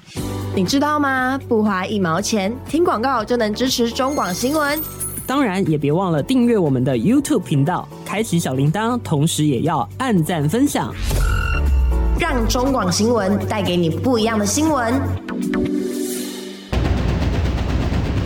[0.56, 1.38] 你知道吗？
[1.46, 4.80] 不花一毛钱，听广告就能支持中广新闻。
[5.26, 10.94] 当然，也别忘了订阅我们的 YouTube 频道，开启小铃铛，同时也要按赞分享，
[12.18, 14.94] 让中广新闻带给你不一样的新闻。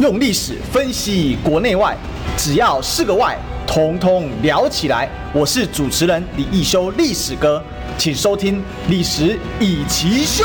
[0.01, 1.95] 用历史分析国内外，
[2.35, 5.07] 只要是个“外”，统统聊起来。
[5.31, 7.63] 我是主持人李易修，历史哥，
[7.99, 8.57] 请收听
[8.89, 10.43] 《历史以奇秀》。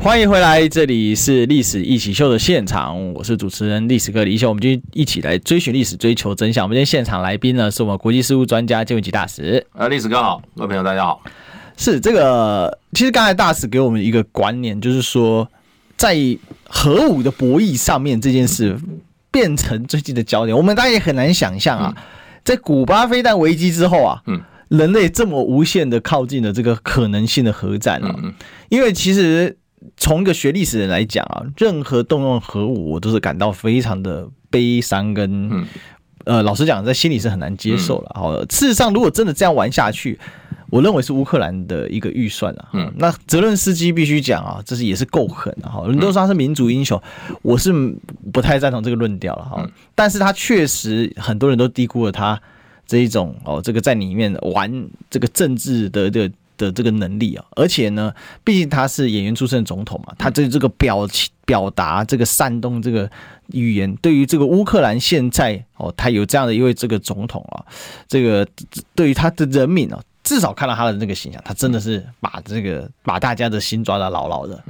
[0.00, 4.48] 欢迎回来，这里是《历史一起秀》的现场，我是主持人历史哥李易修。
[4.48, 6.64] 我们就一起来追寻历史，追求真相。
[6.64, 9.66] 我们今天现场来宾呢，是我们国际事务专家介文吉大使。
[9.72, 11.20] 呃，历史哥好，各位朋友大家好。
[11.76, 15.48] 是这个，其实刚才大使给我们一个观念，就是说。
[15.96, 16.16] 在
[16.66, 18.76] 核武的博弈上面，这件事
[19.30, 20.56] 变成最近的焦点。
[20.56, 21.94] 我们大家也很难想象啊，
[22.44, 24.22] 在古巴飞弹危机之后啊，
[24.68, 28.14] 人类这么无限的靠近了这个可能性的核战啊。
[28.68, 29.56] 因为其实
[29.96, 35.66] 从一个学历史的人来讲啊，任何动用核武，我都是感到非常的悲伤跟
[36.24, 38.12] 呃，老实讲，在心里是很难接受了。
[38.14, 40.18] 好，事实上，如果真的这样玩下去。
[40.74, 47.00] 我认为是乌克兰的一个预算啊，嗯，那泽伦斯基必须讲啊，这是也是够狠啊，哈，人都说他是民族英雄，
[47.42, 47.72] 我是
[48.32, 52.42] 不太赞同这个论调了哈，但是他确实很多人都低估了他
[52.88, 63.08] 这一种哦，这个在里面玩这个政治的这个的这个能力啊，而且呢，毕竟他是演员出身的总统嘛，他这这个表情表达这个煽动这个
[63.52, 67.62] 语言，对于这个乌克兰现在哦，他有这样的一位这个总统啊，
[68.08, 68.44] 这个
[68.96, 70.02] 对于他的人民啊。
[70.24, 74.60] 至少看到他的那个形象，他真的是把这个把大家的心抓得牢牢的。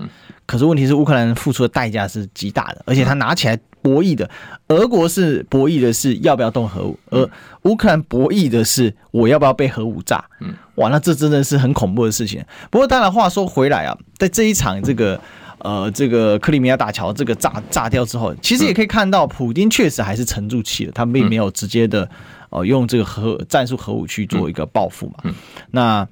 [0.44, 4.28] 可是问题是乌克兰付出的代价是极大的，而且他拿起来博弈的，
[4.68, 7.30] 俄国是博弈的是要不要动核武，而
[7.62, 10.22] 乌克兰博弈的是我要不要被核武炸。
[10.40, 12.44] 嗯哇，那这真的是很恐怖的事情。
[12.68, 15.18] 不过当然话说回来啊，在这一场这个
[15.58, 22.10] 呃这个克里米亚大桥这个炸炸掉之后，其实也可以看到普京确实还是沉住气了，他并没有直接的。
[22.54, 25.14] 哦，用这个核战术核武去做一个报复嘛？
[25.24, 25.34] 嗯，
[25.72, 26.08] 那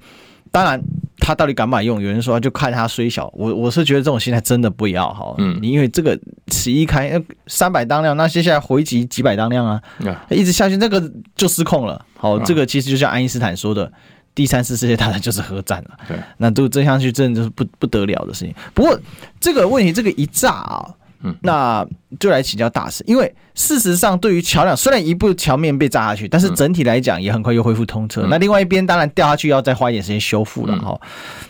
[0.51, 0.79] 当然，
[1.17, 1.99] 他到底敢不敢用？
[2.01, 5.33] 有人说就看他虽小，我我是觉得这种心态真的不要哈。
[5.37, 9.81] 嗯，因为这个十一开三百当量，那接下来回击几百当量啊，
[10.29, 12.05] 一直下去，那个就失控了。
[12.17, 13.91] 好，这个其实就像爱因斯坦说的，
[14.35, 15.97] 第三次世界大战就是核战了。
[16.07, 18.53] 对，那都这下去真的就是不不得了的事情。
[18.75, 18.99] 不过
[19.39, 20.93] 这个问题，这个一炸啊。
[21.23, 21.85] 嗯，那
[22.19, 28.27] 就来请教大师，因为事实上，对于桥梁，虽然一部桥面被炸下去，但是整体来讲也很快又恢复通车。
[28.29, 30.99] 那另外一边当然掉下去要再花一点时间修复了哈。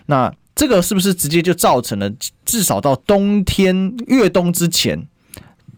[0.06, 2.08] 那这个是不是直接就造成了
[2.46, 5.04] 至少到冬天越冬之前，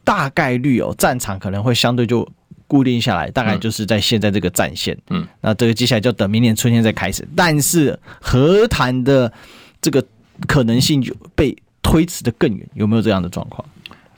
[0.04, 2.28] 大概率哦战场可能会相对就
[2.68, 4.98] 固定下来，大概就是在现在这个战线。
[5.10, 7.26] 嗯，那这个接下来就等明年春天再开始。
[7.34, 9.32] 但是和谈的
[9.80, 10.04] 这个
[10.48, 13.66] 可能性就被推迟的更远，有没有这样的状况？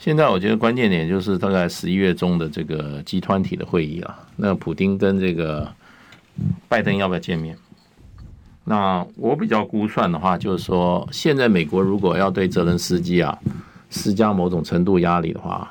[0.08, 5.70] 现在我觉得关键点就是大概十一月中的这个集团体的会议啊，那普丁跟这个
[6.70, 7.58] 拜登要不要见面？
[8.63, 13.38] 那我比较估算的话，就是说，现在美国如果要对泽连斯基啊
[13.89, 15.70] 施加某种程度压力的话，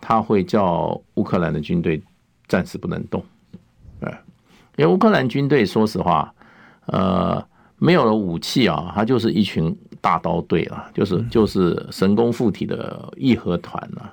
[0.00, 2.00] 他会叫乌克兰的军队
[2.48, 3.22] 暂时不能动，
[4.00, 4.10] 对，
[4.76, 6.32] 因为乌克兰军队说实话，
[6.86, 9.76] 呃，没有了武器啊，他就是一群。
[10.04, 14.12] 大刀队啊，就是就是神功附体的义和团啊，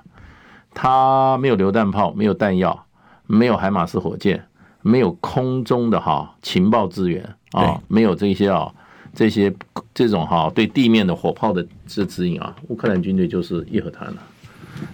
[0.72, 2.86] 他没有榴弹炮，没有弹药，
[3.26, 4.42] 没有海马斯火箭，
[4.80, 8.72] 没有空中的哈情报资源啊，没有这些啊
[9.14, 9.54] 这些
[9.92, 14.16] 这种哈对地面的火炮的这指引啊，乌克兰军队就是义和团了。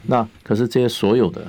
[0.02, 1.46] 那可是这些所有的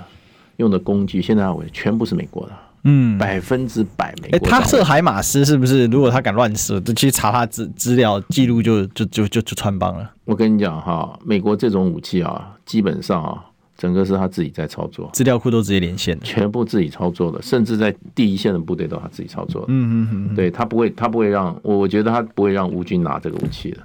[0.57, 2.53] 用的工具，现在我全部是美国的。
[2.83, 4.37] 嗯，百分之百美国。
[4.37, 5.85] 哎，他射海马斯是不是？
[5.87, 10.09] 如果他敢乱射，就去查他资资料记录，就就就就就穿帮了。
[10.25, 13.45] 我跟你讲哈，美国这种武器啊，基本上啊，
[13.77, 19.67] 整个是他自己在操作，资料库都直接连线，全部自己操作的，甚至在第一线的部队都他自己操作的。
[19.69, 23.79] 嗯嗯嗯，对他不会，他不会让我，我觉得他不会让乌军拿这个武器的。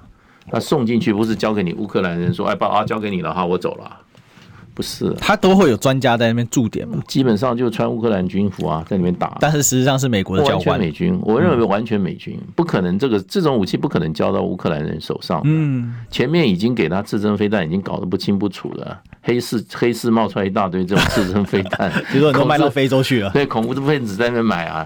[0.51, 3.97] 他送进去不是交给你乌克兰人说，哎，把啊交给你了哈，我走了。
[4.75, 7.01] 不是，他都会有专家在那边驻点嘛？
[7.07, 9.37] 基本上就穿乌克兰军服啊，在里面打。
[9.39, 11.17] 但是实际上是美国的教官，美军。
[11.23, 15.41] 我认为完全美军不可能，这个这种武器不可能交到乌克兰人手上。
[15.45, 19.01] 嗯，前面已经给他刺针飞弹，已经搞得不清不楚了。
[19.21, 23.29] 黑市黑市冒出来一大堆这种刺针飞弹， 结果都卖到非洲去了。
[23.33, 24.85] 对，恐怖分子在那边买啊。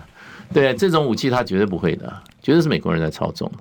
[0.53, 3.51] 对，这种武器他绝对不会的，绝对是美国人在操纵。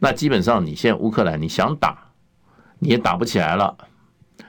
[0.00, 1.96] 那基本上你现在乌克兰你想打，
[2.78, 3.74] 你也打不起来了。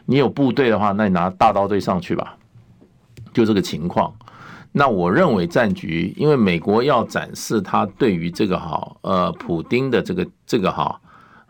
[0.06, 2.38] 你有部队的话，那你拿大刀队上去吧，
[3.34, 4.14] 就这个情况。
[4.72, 11.00] 那我认为战局，因为美国要展示他对于这个哈呃普丁的这个这个哈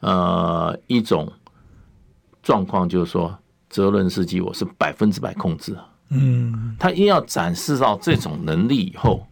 [0.02, 1.32] 呃一种
[2.42, 3.34] 状况，就是说
[3.70, 5.78] 泽伦斯基我是百分之百控制，
[6.10, 9.26] 嗯，他一定要展示到这种能力以后，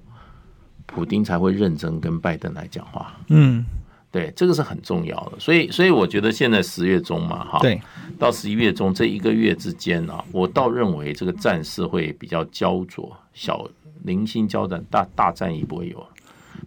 [0.86, 3.66] 普丁才会认真跟拜登来讲话，嗯。
[4.12, 7.82] 对，这个是很重要的，所以，所以我觉得现在十月中嘛，哈，对，
[8.20, 13.66] 到十一月中这一个月之间啊，我倒认为这个战事会比较焦灼，小
[14.04, 16.06] 零星交战，大大战役不会有，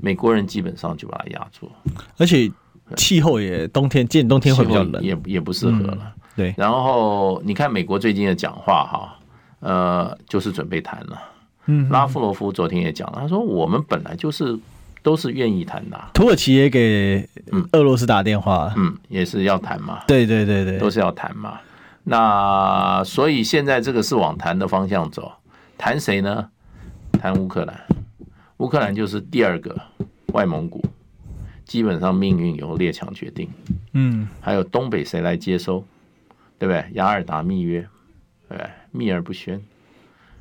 [0.00, 1.70] 美国人基本上就把它压住，
[2.16, 2.50] 而且
[2.96, 6.54] 气候也冬天，今年冬天会比较冷，也也不适合了，嗯，对。
[6.56, 9.18] 然后你看美国最近的讲话哈，
[9.60, 11.22] 呃，就是准备谈了，
[11.66, 14.58] 嗯，拉夫罗夫昨天也讲了，他说我们本来就是。
[15.04, 16.00] 都是愿意谈的。
[16.14, 17.28] 土耳其也给
[17.72, 20.02] 俄罗斯打电话，嗯，嗯，也是要谈嘛。
[20.08, 21.60] 对对对对，都是要谈嘛。
[22.04, 25.30] 那所以现在这个是往谈的方向走，
[25.76, 26.48] 谈谁呢？
[27.12, 27.78] 谈乌克兰，
[28.56, 29.78] 乌克兰就是第二个
[30.32, 30.82] 外蒙古，
[31.64, 33.48] 基本上命运由列强决定。
[33.92, 35.84] 嗯，还有东北谁来接收，
[36.58, 36.84] 对不对？
[36.94, 37.86] 雅尔达密约，
[38.48, 38.58] 对，
[38.90, 39.60] 秘而不宣。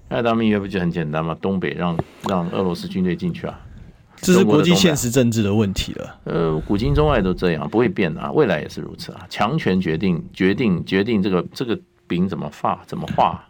[0.10, 1.38] 雅尔达密约不就很简单吗？
[1.42, 1.98] 东北让
[2.30, 3.60] 让俄罗斯军队进去啊。
[4.24, 6.20] 这是国际现实政治的问题了。
[6.24, 9.26] 呃，古今中外都这样，不会变啊，未来也是如此啊。
[9.30, 13.44] 强权决定决定决定这个这个饼怎么发怎么画。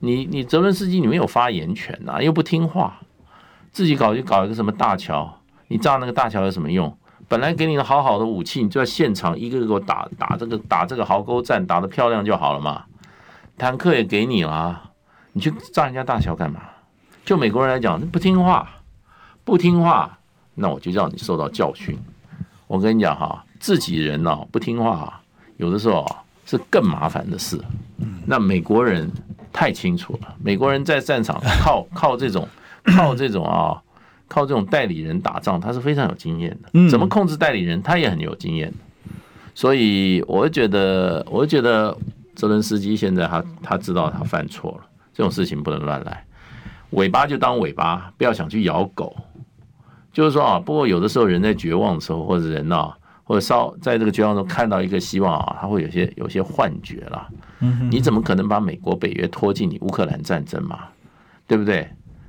[0.00, 2.98] 你你泽伦斯基你没有发言权啊，又不听话，
[3.70, 6.94] 自己搞就搞一个什么大桥，你炸那个大桥有什么用？
[7.28, 12.84] 本来给你的好好的武器，你就在现场一个个给我打打这个打这个壕沟战，打得漂亮就好了嘛。
[13.56, 14.90] 坦克也给你了，
[15.32, 16.60] 你去炸人家大桥干嘛？
[17.24, 18.68] 就美国人来讲，不听话。
[19.44, 20.15] 不听话，
[20.56, 21.96] 那我就让你受到教训。
[22.66, 25.20] 我跟你讲哈，自己人呢不听话，
[25.58, 26.04] 有的时候
[26.44, 27.56] 是更麻烦的事。
[28.26, 29.08] 那美国人
[29.52, 32.48] 太清楚了，美国人在战场靠靠这种
[32.84, 33.80] 靠这种啊，
[34.26, 36.88] 靠这种代理人打仗，他是非常有经验的。
[36.88, 38.72] 怎么控制代理人，他也很有经验。
[39.54, 41.96] 所以我觉得，我觉得
[42.34, 46.24] 泽伦斯基现在他他知道他犯错了，这种事情不能乱来，
[46.90, 49.16] 尾巴就当尾巴，不要想去咬狗。
[50.16, 57.28] 就是说啊，不过有的时候人在绝望的时候，或者人啊，或者稍在这个绝望中看到一个希望啊，他会有些有些幻觉了。
[57.90, 60.84] 你怎么可能把美国北约拖进你乌克兰战争嘛？
[61.46, 61.86] 对不对？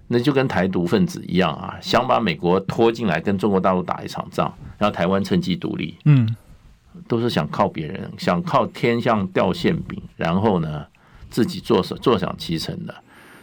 [0.10, 5.96] 那就跟台独分子一样啊，想把美国拖进来跟中国大陆打一场仗，然后台湾趁机独立。
[6.04, 6.36] 嗯，
[7.08, 10.86] 都是想靠别人，想靠天上掉馅饼，然后呢
[11.30, 12.94] 自己坐坐享其成的，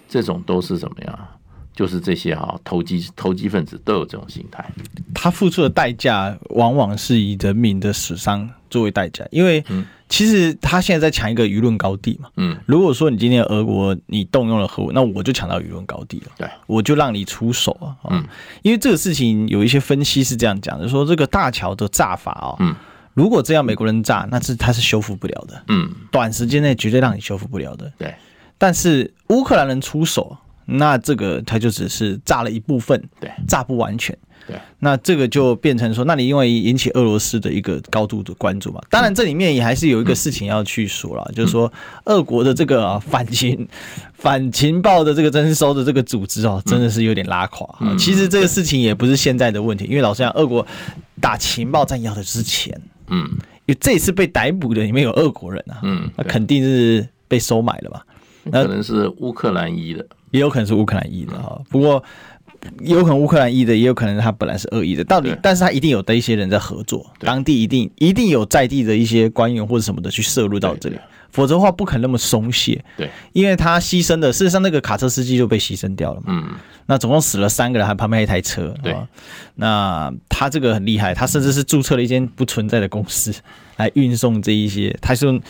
[0.06, 1.18] 这种都是怎么样？
[1.74, 4.64] 就是这些哈投机投机分子都有这种心态，
[5.12, 9.64] 他付出的代价往往是以人民的死伤作为代价，因为
[10.08, 12.28] 其实他现在在抢一个舆论高地嘛。
[12.36, 16.26] 嗯，如果说你今天俄国你动用了核武，那我就抢到舆论高地了。
[16.36, 17.96] 对，我就让你出手啊。
[18.10, 18.24] 嗯，
[18.62, 22.72] 因为这个事情有一些分析是这样讲的，说这个大桥的炸法啊，嗯，
[23.14, 25.62] 如果这样美国人炸，那是他是修复不了的。
[25.68, 27.90] 嗯，短时间内绝对让你修复不了的。
[27.98, 28.14] 对，
[28.58, 30.36] 但是乌克兰人出手，
[30.66, 34.16] 那这个他就只是炸了一部分，对，炸不完全。
[34.46, 38.80] 对，那这个就变成说，那你因为引起俄罗斯的一个高度的关注嘛。
[38.90, 41.72] 当然，这里面也还是有一个事情要去说了，就是说，
[42.04, 43.66] 俄国的这个反情
[44.12, 47.66] 反情报的这个征收的这个组织哦，真的是有点拉垮。
[47.96, 50.66] 其实这个事情也不是现在的问题，因为老实讲，俄国
[51.22, 53.26] 打情报战要的是钱，嗯，
[53.64, 58.04] 因为这次被逮捕的里面有俄国人啊，嗯，那肯定是被收买了吧？
[58.42, 61.58] 那可能是乌克兰裔的，也有可能是乌克兰裔的哈。
[61.70, 62.04] 不过。
[62.80, 65.04] 有可能乌克兰裔的，也有可能他本来是恶意的。
[65.04, 70.96] 到底，但是他一定有的一些人在合作，当地一定一定有在地的一些官员或者什么的去涉入到这里，
[71.34, 72.82] 否则的话不可能那么松懈。
[72.96, 76.26] 对，因为他牺牲的，事实上那个卡车司机就被牺牲掉了嘛。
[76.28, 76.54] 嗯，
[76.86, 78.72] 那总共死了三个人，还旁边一台车。
[78.82, 78.96] 对，
[79.56, 83.34] 那他这个很厉害，他甚至是注册了一间不存在的公司。
[83.76, 85.40] 来运送这一些，他是用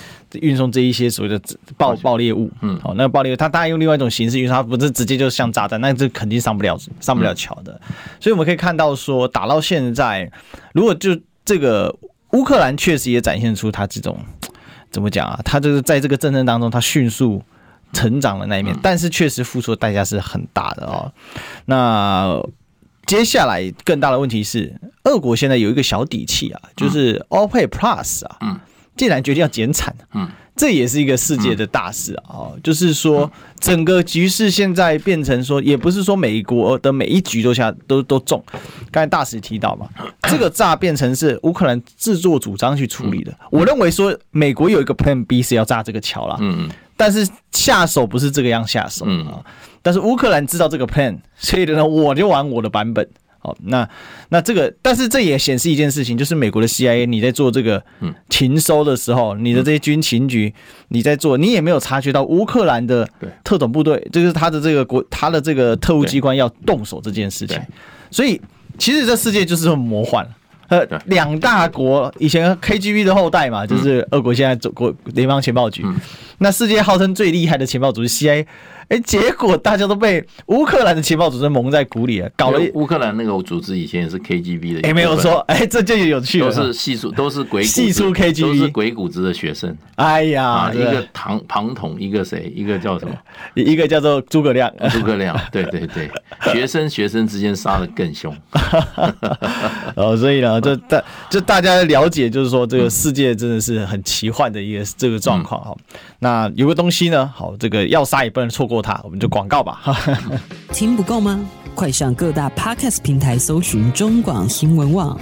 [0.40, 1.38] 运送这一些所谓的
[1.76, 7.78] 爆爆裂物，嗯，好，那个爆裂物，他当然用另外一种形式运送，他不是直接就像炸弹，那这肯定上不了上不了桥的。
[8.18, 10.32] 所以我们可以看到说，打到现在，
[10.72, 11.10] 如果就
[11.44, 11.94] 这个
[12.32, 14.18] 乌克兰确实也展现出他这种
[14.94, 17.42] 怎么讲啊，他就是在这个战争当中，他迅速
[17.92, 21.12] 成长的那一面，但是确实付出的代价是很大的哦。
[21.64, 22.40] 那。
[23.06, 28.58] 接下来更大的问题是，俄国现在有一个小底气啊，就是 OPEC Plus 啊，嗯，
[28.96, 30.26] 竟然决定要减产，嗯，
[30.56, 38.42] 这也是一个世界的大事啊，就是说整个局势现在变成说，也不是说美国的每一局都下都都中，
[38.90, 39.88] 刚才大使提到嘛，
[40.30, 49.42] 这个炸变成是乌克兰自作主张去处理的，我认为说美国有一个 Plan B 是要炸这个桥啦，嗯嗯，但是下手不是这个样下手啊。
[49.82, 53.06] 但是乌克兰知道这个 plan，所以呢，我就玩我的版本。
[53.44, 53.86] 好，那
[54.30, 57.84] 那这个，但是这也显示一件事情，就是美国的 CIA，你在做这个
[58.30, 60.54] 情收的时候，你的这些军情局，
[60.88, 63.06] 你在做，你也没有察觉到乌克兰的
[63.44, 67.60] 特种部队，就是他的这个国，他的这个特务机关要动手这件事情。
[68.10, 68.40] 所以，
[68.78, 70.26] 其实这世界就是这么魔幻。
[70.68, 75.84] 呃，两大国以前 KGB 的后代嘛，就是俄国现在走国联邦情报局，
[76.38, 78.46] 那世界号称最厉害的情报组织 CIA。
[78.88, 89.74] 哎，结果大家都被乌克兰的情报组织蒙在鼓里了，搞了乌克兰那个组织以前也是 KGB 的，也没有说，哎，这就有趣了，都是细数，都是鬼细数 KGB，都是鬼谷子的学生。
[89.96, 92.52] 哎呀，一个庞庞统，一个谁？
[92.54, 93.14] 一个叫什么？
[93.54, 96.10] 一个叫做诸葛亮， 诸葛亮，对对对，
[96.52, 98.34] 学生学生之间杀的更凶。
[99.96, 105.74] 哦，所以呢，就大就大家了解，就是说这个世界真的是很奇幻的一个这个状况哈。
[106.18, 108.73] 那有个东西呢，好，这个要杀也不能错过。
[108.74, 109.80] 过它，我们就广告吧。
[110.74, 111.40] 听不够吗？
[111.76, 115.18] 快上各大 Podcast 平台搜寻中广新闻网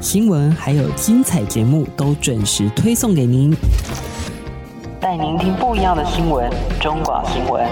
[0.00, 3.52] 新闻，还有精彩节目都准时推送给您，
[5.00, 6.48] 带您听不一样的新闻。
[6.80, 7.66] 中广新闻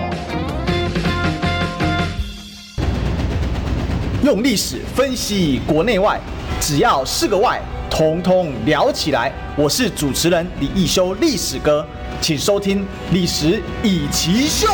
[4.24, 6.20] 用历史分析国内外，
[6.60, 7.60] 只要是个“外”，
[7.90, 9.32] 统统聊起来。
[9.56, 11.86] 我是主持人李易修，历史哥。
[12.22, 14.68] 请收听《历史以奇秀》。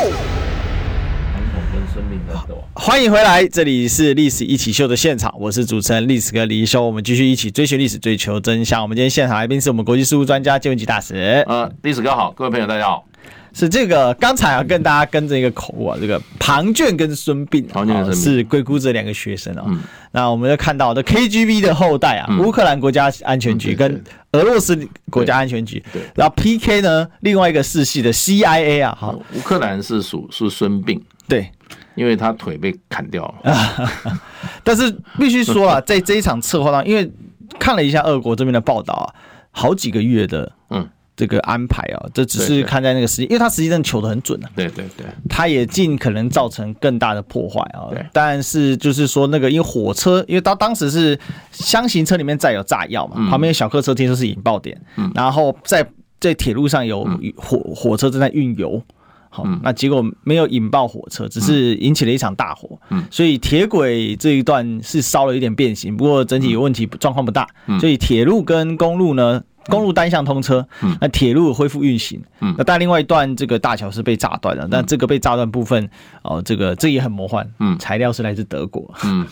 [2.75, 6.85] 欢迎回来，这里是《历史一起秀》的现场，我是主持人历史哥李易修。
[6.85, 8.83] 我们继续一起追寻历史，追求真相。
[8.83, 11.43] 我们今天现场来宾是我们国际事务专家金文吉大使。
[11.47, 13.03] 呃，历史哥好，各位朋友大家好。
[13.59, 19.65] 是这个，刚才啊跟大家跟着一个口误啊，这个庞涓跟孙膑，庞涓跟孙是鬼谷子两个学生啊。
[19.67, 19.81] 嗯、
[20.13, 24.01] 那我们就看到的 KGB 的后代啊，乌、嗯、克兰国家安全局跟
[24.31, 24.79] 俄罗斯
[25.09, 30.97] 国家安全局，对，然后 PK 呢，另外一个世系的 CIA 啊，哈，乌克兰是属是孙膑，
[31.27, 31.51] 对，
[31.95, 33.91] 因为他腿被砍掉了。
[34.63, 37.11] 但是必须说啊， 在这一场策划当中，因为
[37.59, 39.05] 看了一下俄国这边的报道啊，
[39.51, 40.87] 好几个月的，嗯。
[41.19, 44.49] 这个安排啊，这只是看在那个时机，因为他实际上求的很准啊。
[44.55, 47.91] 对对对，他也尽可能造成更大的破坏啊。
[47.91, 51.19] 对，但是就是说那个，因为火车，因为他当时是
[51.51, 54.79] 箱型车里面载有炸药嘛，旁边小客车听说是引爆点，
[55.13, 55.85] 然后在
[56.21, 57.05] 在铁路上有
[57.35, 58.81] 火火车正在运油。
[59.31, 62.79] 好，那结果没有引爆火车，只是引起了一场大火。
[62.89, 67.47] 嗯，所以铁轨这一段是烧了一点变形，不过整体有问题，状况不大。
[67.79, 75.89] 所以铁路跟公路呢，公路单向通车，嗯，那铁路恢复运行，嗯，那但另外一段这个大桥是被炸断了，但这个被炸断部分，
[76.23, 79.27] 哦，这个这也很魔幻，嗯，材料是来自德国，嗯，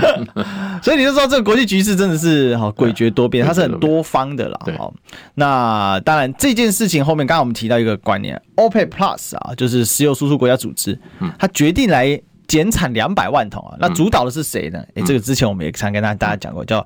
[0.82, 4.92] 所以你就说这个国际局势真的是好诡谲多变，它是很多方的啦，好，
[5.34, 14.82] 那当然这件事情后面刚刚我们提到一个观念，OPEC Plus 啊，就是石油输出国家组织，嗯，它决定来减产两百万桶啊，那主导的是谁呢？
[14.96, 16.84] 哎，这个之前我们也常跟大大家讲过，叫。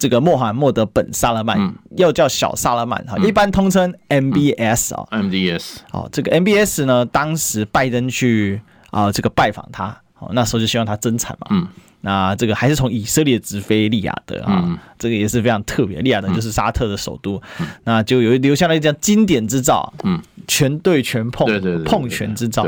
[0.00, 5.76] 这个穆罕默德本萨勒曼，又叫小萨勒曼哈，一般通称 MBS 啊，MBS。
[5.92, 8.58] 哦，这个 MBS 呢，当时拜登去
[8.90, 11.48] 啊，这个拜访他，哦，那时候就希望他增产嘛。
[11.50, 11.68] 嗯。
[12.00, 16.00] 那这个还是从以色列直飞利雅得啊，这个也是非常特别。
[16.00, 17.38] 利雅得就是沙特的首都，
[17.84, 22.66] 那就有留下了一张经典之照，嗯，全对全碰，对对碰拳之照。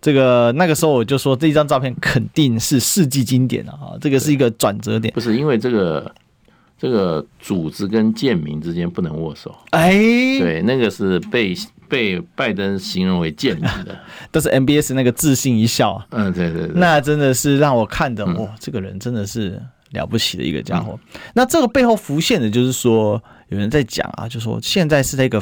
[0.00, 5.14] 这个那个时候我就说，这张照片肯定是世纪经典了啊，这个是一个转折点。
[5.14, 6.12] 不是因为这个。
[6.82, 11.54] 这个组织跟贱民之间不能握手，哎，对，那个是被
[11.88, 13.96] 被拜登形容为贱民的，
[14.32, 19.62] 但是 MBS 那个自信一笑，嗯，对对对，那真的是让我看的，哇、哦，这个人真的是
[19.92, 20.98] 了不起的一个家伙。
[21.34, 25.40] 那这个背后浮现的就是说，有人在讲啊，就说现在是这个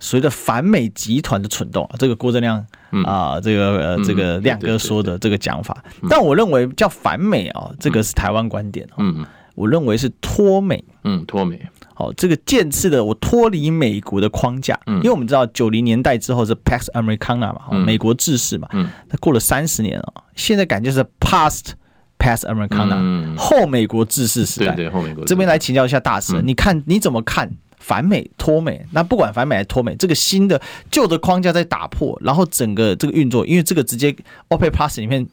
[0.00, 2.66] 随着反美集团的蠢动啊，这个郭正亮
[3.04, 9.24] 啊，这个呃这个亮哥说的这个讲法，但我认为叫反美啊，这个是台湾观点，嗯。
[9.54, 11.60] 我认为是脱美，嗯，脱美，
[11.94, 21.72] 好，这个渐次的我脱离美国的框架，嗯，因为我们知道九零年代之后是 Pax Americana 嘛，美国制式嘛，嗯，它过了三十年了，现在感觉是 Past
[22.18, 25.24] Pax Americana，后美国制式时代，对对，后美国。
[25.24, 28.86] 这边来请教一下大师，你看你怎么看反美脱美？
[28.92, 34.14] 那不管反美还是脱美，这个新的旧的框架在打破，然后整个这个运作，因为这个直接
[34.48, 35.26] OPEC Plus 里面。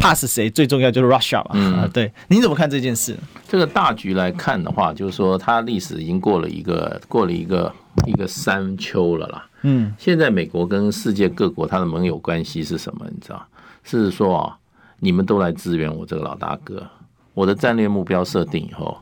[0.00, 1.50] 怕是谁最重要就是 Russia 嘛？
[1.52, 3.14] 嗯，对，你怎么看这件事？
[3.46, 7.72] 这个大局来看的话，就是说它历史已经过了一个过了一个
[8.06, 9.46] 一个山丘了啦。
[9.62, 13.04] 嗯，现在美国跟世界各国它的盟友关系是什么？
[13.10, 13.46] 你知道？
[13.84, 14.56] 是说啊，
[15.00, 16.86] 你们都来支援我这个老大哥，
[17.34, 18.96] 我的战略目标设定以后，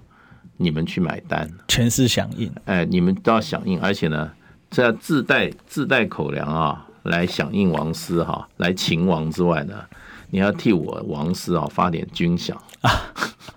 [0.57, 2.51] 你们去买单，全是响应。
[2.65, 4.31] 哎，你们都要响应，而且呢，
[4.69, 9.75] 这要自带自带口粮啊，来响应王师哈，来秦王之外呢。
[10.31, 12.53] 你要替我王室啊发点军饷
[12.83, 12.91] 啊，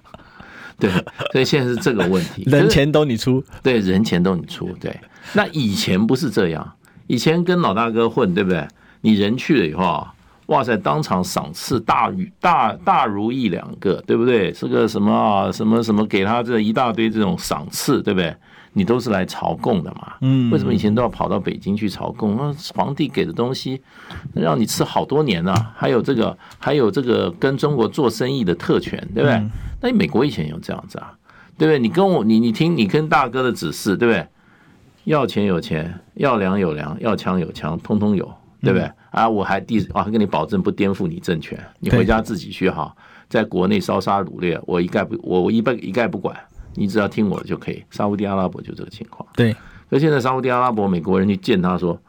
[0.79, 0.89] 对，
[1.31, 4.99] 所以现在是这个问题，人钱都你出，对，人钱都你出，对。
[5.33, 6.73] 那以前不是这样，
[7.07, 8.67] 以前跟老大哥混，对不对？
[9.01, 10.13] 你人去了以后啊，
[10.47, 14.53] 哇塞，当场赏赐大于大大如意两个，对不对？
[14.53, 18.35] 是个什么啊，什么什么，给他这一大堆这种赏赐，对不对？
[18.73, 20.13] 你都是来朝贡的嘛？
[20.21, 22.37] 嗯，为什么以前都要跑到北京去朝贡？
[22.37, 23.81] 那皇帝给的东西，
[24.33, 25.73] 让你吃好多年呢、啊。
[25.75, 29.43] 还有这个，还有这个跟中国做生意的特权，对不对？
[29.81, 31.13] 那你美国以前有这样子啊？
[31.57, 31.79] 对不对？
[31.79, 34.25] 你跟我，你你听，你跟大哥的指示，对不对？
[35.03, 38.23] 要钱有钱，要粮有粮，要枪有枪，通通有，
[38.61, 38.89] 对不对？
[39.09, 42.95] 啊，我还第，我还跟你保证不颠覆你政权，你回家自己去哈，
[43.27, 46.33] 在国内烧杀掳掠，我一概不，我我一概一概不管。
[46.75, 47.83] 你只要听我的就可以。
[47.89, 49.27] 沙乌地阿拉伯就这个情况。
[49.35, 49.53] 对，
[49.89, 51.99] 所以现在沙乌地阿拉伯美国人去见他说：“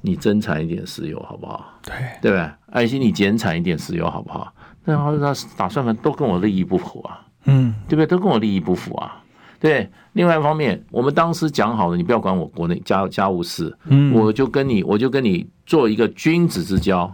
[0.00, 2.50] 你增产一点石油好不好？”对，对不对？
[2.70, 4.52] 爱心，你减产一点石油好不好？
[4.84, 8.06] 那他他打算都跟我利益不符啊，嗯，对不对？
[8.06, 9.22] 都跟我利益不符啊。
[9.60, 17.12] 对，另外一方面，我们当时讲好了，你不要管我国内家家务事，嗯，我就跟你，我就跟你做一个君子之交。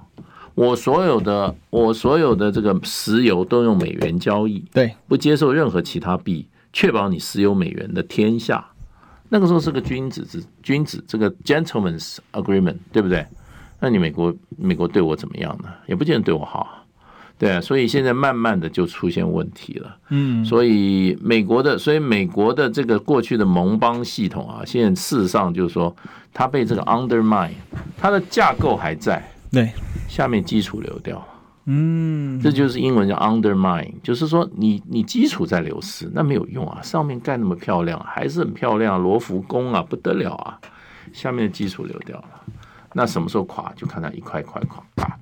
[0.54, 6.46] 我所有的我所有的这个石油都用美元交易，对，不接受任何其他币。
[6.74, 8.62] 确保你石油美元的天下，
[9.28, 13.24] 那个时候是个君子之君子，这个 gentleman's agreement，对不对？
[13.78, 15.68] 那你美国美国对我怎么样呢？
[15.86, 16.84] 也不见得对我好，
[17.38, 17.60] 对啊。
[17.60, 19.96] 所以现在慢慢的就出现问题了。
[20.08, 25.94] 嗯，所以美国的，所以美国的这个过去的盟邦系统啊，现在事实上就是说，
[26.32, 27.52] 它被这个 undermine，
[27.96, 29.22] 它的架构还在，
[29.52, 29.72] 对，
[30.08, 31.24] 下面基础流掉。
[31.66, 36.78] 嗯，这就是英文叫 undermine，就是说你你基础在流失，那没有用啊。
[36.82, 40.58] 上面盖那么漂亮，还是很漂亮，罗浮宫啊，不得了啊。
[41.12, 42.28] 下面的基础流掉了，
[42.92, 43.72] 那什么时候垮？
[43.74, 45.16] 就看它一块一块垮，啪，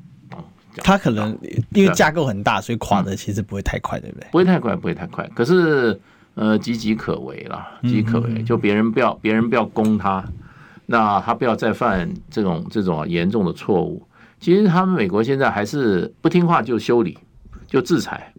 [0.78, 1.36] 它可能
[1.74, 4.26] 因为架构很大，所以垮的其实不会太快，对不对？
[4.32, 5.28] 不会太快，不会太快。
[5.34, 6.00] 可是
[6.34, 8.42] 呃，岌岌可危了，岌岌可危。
[8.42, 10.24] 就别人不要，别人不要攻它，
[10.86, 14.02] 那他不要再犯这种这种严重的错误。
[14.42, 17.16] 其实他们美国现在还是不听话就修理，
[17.68, 18.34] 就制裁。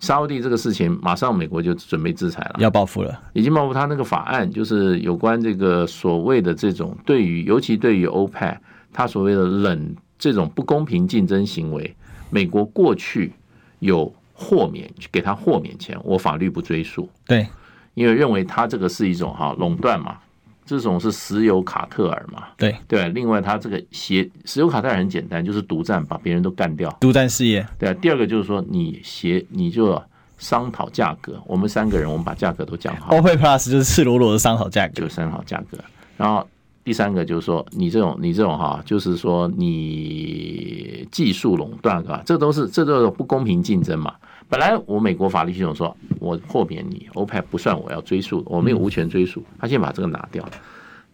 [0.00, 3.72] 沙乌地这个事情，马上美国就准备制裁了，要报复了，已经报复。
[3.72, 8.60] 他那个法案就是有关这个所谓的这种对于，尤其对于欧派，
[8.92, 11.94] 他所谓的冷这种不公平竞争行为，
[12.30, 13.32] 美国过去
[13.78, 17.46] 有豁免，给他豁免权，我法律不追溯，对，
[17.94, 20.18] 因为认为他这个是一种哈垄断嘛，
[20.66, 22.44] 这种是石油卡特尔嘛？
[22.56, 23.08] 对对。
[23.10, 27.66] 另外，他这个协石油卡特尔很简单，就是独占，把别人都干掉，独占事业。
[27.78, 27.94] 对啊。
[28.00, 30.02] 第二个就是说，你协你就
[30.38, 33.14] 商讨价格，我们三个人，我们把价格都讲好。
[33.14, 35.78] OPEC Plus 就是赤裸裸的商讨价格，就商讨价格。
[36.16, 36.46] 然后
[36.82, 44.14] 第三个就是说，你这种你这种哈，就是说你技术垄断啊，这都是这都是不公平竞争嘛。
[44.54, 49.42] 本来我美国法律系统说，我豁免你，OPEC 不算我要追诉，我没有无权追诉。
[49.58, 50.48] 他先把这个拿掉，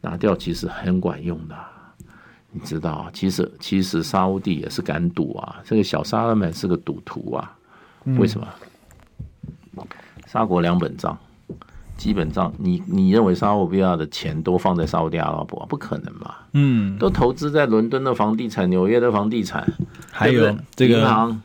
[0.02, 1.56] 拿掉其实很管用的，
[2.52, 3.08] 你知道？
[3.14, 7.56] 其实其实沙乌地也是敢赌啊，这个小沙勒曼是个赌徒啊。
[8.18, 8.46] 为什么？
[10.26, 11.16] 沙国两本账，
[11.96, 15.64] 基本账，你你认为沙乌地亚的钱都放在沙乌地阿拉伯？
[15.64, 16.34] 不可能嘛？
[16.52, 19.66] 嗯，都投资在伦敦的房地产、纽约的房地产，
[20.10, 21.40] 还有这个银行。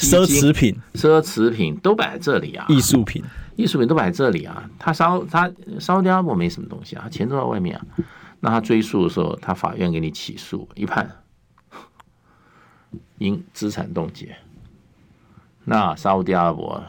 [0.00, 2.64] 奢侈品，奢侈品都摆在这里啊！
[2.68, 3.22] 艺术品，
[3.56, 4.68] 艺术品都摆在这里啊！
[4.78, 7.84] 他烧他烧掉不没什么东西啊，钱都在外面啊。
[8.40, 11.18] 那他追诉的时候，他法院给你起诉，一判，
[13.18, 14.34] 因资产冻结。
[15.64, 16.82] 那沙乌地阿拉伯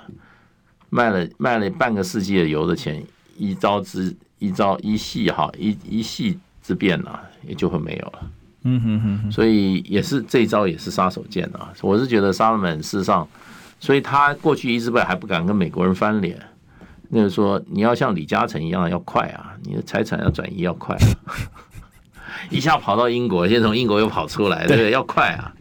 [0.89, 3.05] 卖了卖了半个世纪的油的钱，
[3.35, 8.31] 一朝之一朝一夕哈一一夕之变啊，也就会没有了。
[8.63, 11.73] 嗯哼哼哼，所以也是这一招也是杀手锏啊！
[11.81, 13.27] 我是觉得沙勒曼事实上，
[13.79, 16.39] 所以他过去一直不还不敢跟美国人翻脸，
[17.09, 21.09] 那个说你要像李嘉诚一样要快啊，你的财产要转移要快啊，
[22.51, 24.91] 一下跑到英国，现在从英国又跑出来，对不对？
[24.91, 25.53] 要快啊！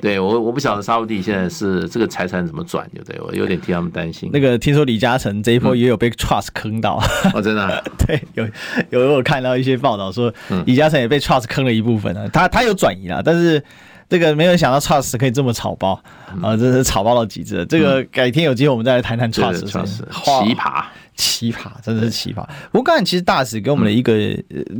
[0.00, 4.30] 对我，我不晓得沙乌地现在是这个财产怎么转，就对我有点替他们担心。
[4.32, 8.48] 那个听说李嘉诚这一波也有被 Trust 坑到，嗯、哦，真的、啊， 对，有
[8.90, 10.32] 有有看到一些报道说，
[10.64, 12.26] 李嘉诚也被 Trust 坑了一部分啊。
[12.32, 13.62] 他他有转移了，但是
[14.08, 16.02] 这个没有想到 Trust 可以这么草包
[16.42, 17.66] 啊，真是草包到极致。
[17.66, 20.84] 这个改天有机会我们再来谈谈 Trust，奇葩，
[21.14, 22.46] 奇葩，真的是奇葩。
[22.72, 24.14] 不过刚才其实大使给我们的一个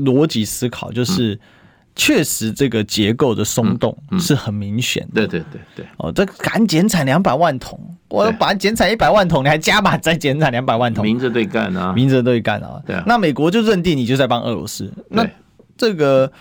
[0.04, 1.38] 逻辑思考就是。
[2.02, 5.26] 确实，这个结构的松动是很明显的。
[5.26, 5.86] 对对对对。
[5.98, 7.78] 哦，这敢减产两百万桶，
[8.08, 12.80] 我要把它减产一百万桶，你还加码再减产两百万桶，明着对干啊，明着对干啊。
[12.86, 13.04] 对啊。
[13.06, 14.90] 那美国就认定你就在帮俄罗斯。
[15.10, 15.28] 那
[15.76, 16.32] 这个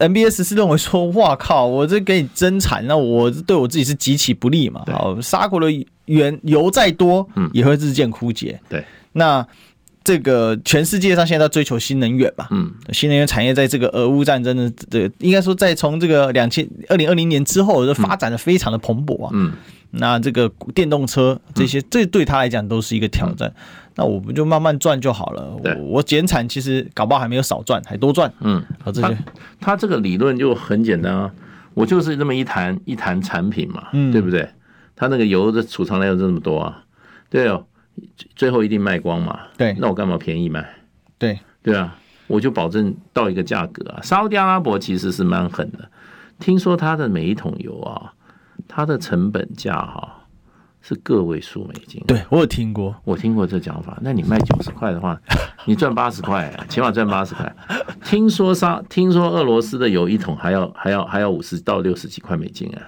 [0.00, 4.82] NBS 是认为说，哇靠，我这给你增产，那我对我自己是极其不利嘛。
[4.88, 5.68] 好，沙国的
[6.06, 8.60] 原油再多，也会日渐枯竭。
[8.68, 8.84] 对。
[9.12, 9.46] 那。
[10.10, 19.52] 这个全世界上现在在追求新能源嘛，嗯，新能源产业在这个俄乌战争的这个，应该说在从这个两千二零二零年之后，就发展的非常的蓬勃啊，嗯，
[19.92, 23.54] 那这个电动车这些，这对他来讲都是一个挑战，
[23.94, 25.56] 那我们就慢慢赚就好了。
[25.62, 29.16] 我我减产其实搞不好还没有少赚，还多赚，嗯，好，这些。
[29.60, 31.30] 他这个理论就很简单啊，
[31.74, 34.48] 我就是这么一谈一谈产品嘛，嗯，对不对？
[34.96, 36.82] 他那个油的储藏量有这么多啊，
[37.30, 37.64] 对哦。
[38.34, 39.38] 最后一定卖光嘛？
[39.56, 40.68] 对，那我干嘛便宜卖？
[41.18, 41.96] 对对啊，
[42.26, 44.00] 我就保证到一个价格啊。
[44.02, 45.90] 沙乌地阿拉伯其实是蛮狠的，
[46.38, 48.12] 听说它的每一桶油啊，
[48.66, 50.26] 它的成本价哈
[50.80, 52.02] 是个位数美金。
[52.06, 53.98] 对，我有听过，我听过这讲法。
[54.00, 55.20] 那你卖九十块的话，
[55.66, 57.54] 你赚八十块，起码赚八十块。
[58.04, 62.80] 听说沙，听说俄罗斯的油一桶还要还要还要五十到六十几块美金啊。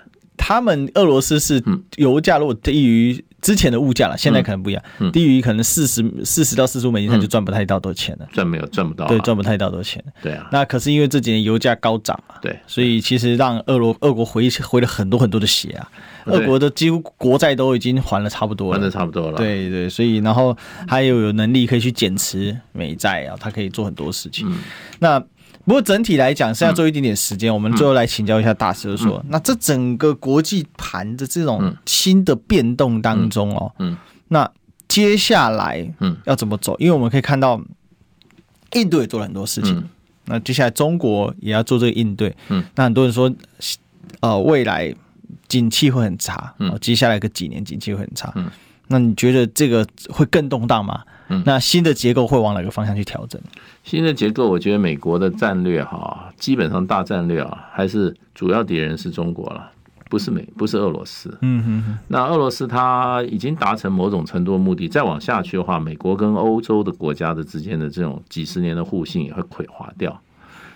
[0.44, 1.62] 他们俄罗斯是
[1.96, 4.82] 油价如果低于之前的物价了，现在可能不一样，
[5.12, 10.04] 低于可能四十四十到四十五美金，他就赚不太到多少钱了，赚没有赚不到，对，赚不太到多少钱。
[10.20, 15.88] 对啊，那可是因为这几年油价高涨嘛，对，所以其实让俄罗俄国回回了很多很多的血啊，
[16.26, 20.56] 俄国的几乎国债都已经还了差不多了，还的差不多了，对对，所以然后
[20.88, 24.52] 还有有能力可以去减持美债啊，他可以做很多事情，
[24.98, 25.22] 那。
[25.64, 33.96] 不过整体来讲，剩下最后一点点时间，我们最后来请教一下大师，就是说，那这整个国际盘的这种新的变动当中哦，嗯。
[34.28, 34.50] 那
[34.88, 36.16] 接下来嗯。
[36.24, 36.76] 要怎么走？
[36.78, 37.60] 因为我们可以看到，
[38.72, 39.82] 印度也做了很多事情，
[40.24, 42.64] 那接下来中国也要做这个应对，嗯。
[42.74, 43.32] 那很多人说，
[44.20, 44.92] 呃，未来
[45.46, 46.76] 景气会很差，嗯。
[46.80, 48.50] 接下来个几年景气会很差，嗯。
[48.88, 51.02] 那你觉得这个会更动荡吗？
[51.44, 53.40] 那新的结构会往哪个方向去调整？
[53.84, 59.70] 新的结构，我觉得美国的战略哈，基本上大战略啊，还是主要敌人是中国了，
[60.08, 61.36] 不是美，不是俄罗斯。
[61.42, 61.98] 嗯哼哼。
[62.08, 70.20] 那俄罗斯它已经达成某种程度的目的，再往下去的话，美国跟欧洲的国家的之间的这种几十年的互信也会溃化掉。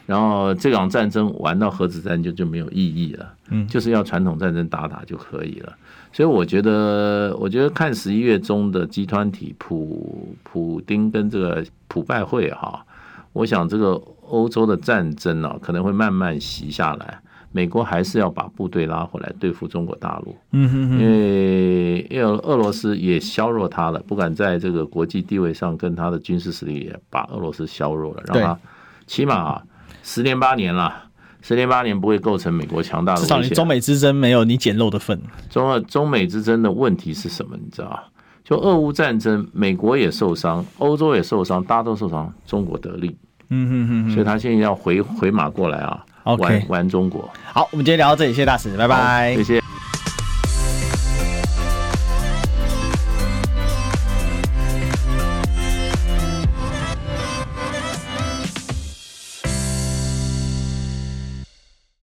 [0.07, 3.29] 然后这场战争玩到核子战就就没有意义了。
[3.51, 5.73] 嗯，就是要传统战争打打就可以了。
[6.17, 12.83] 所以我觉得，我觉得看十一月中的集团体普普丁跟这个普拜会哈，
[13.35, 17.21] 我想这个欧洲的战争啊，可能会慢慢袭下来，
[17.53, 20.35] 美国还是要把部队拉回来对付中国大陆。
[20.53, 28.59] 嗯哼哼，因为因为俄罗斯也削弱他了，不敢在这个国际地位上跟他的军事实力也把俄罗斯削弱了，让他
[29.07, 29.63] 起码啊
[30.03, 31.06] 十年八年了，
[31.47, 33.29] 十年八年不会构成美国强大的威胁。
[33.29, 35.17] 至少你中美之争没有你捡漏的份。
[35.49, 37.57] 中中美之争的问题是什么？
[37.57, 38.03] 你知道？
[38.43, 43.17] 就俄乌战争，美国也受伤，欧洲也受伤，大家都受伤，中国得利。
[43.51, 47.31] 嗯哼哼，所以他现在要回回马过来啊，玩玩中国。
[47.53, 49.66] 好，我们今天聊到这里，谢谢大使，拜拜，谢谢。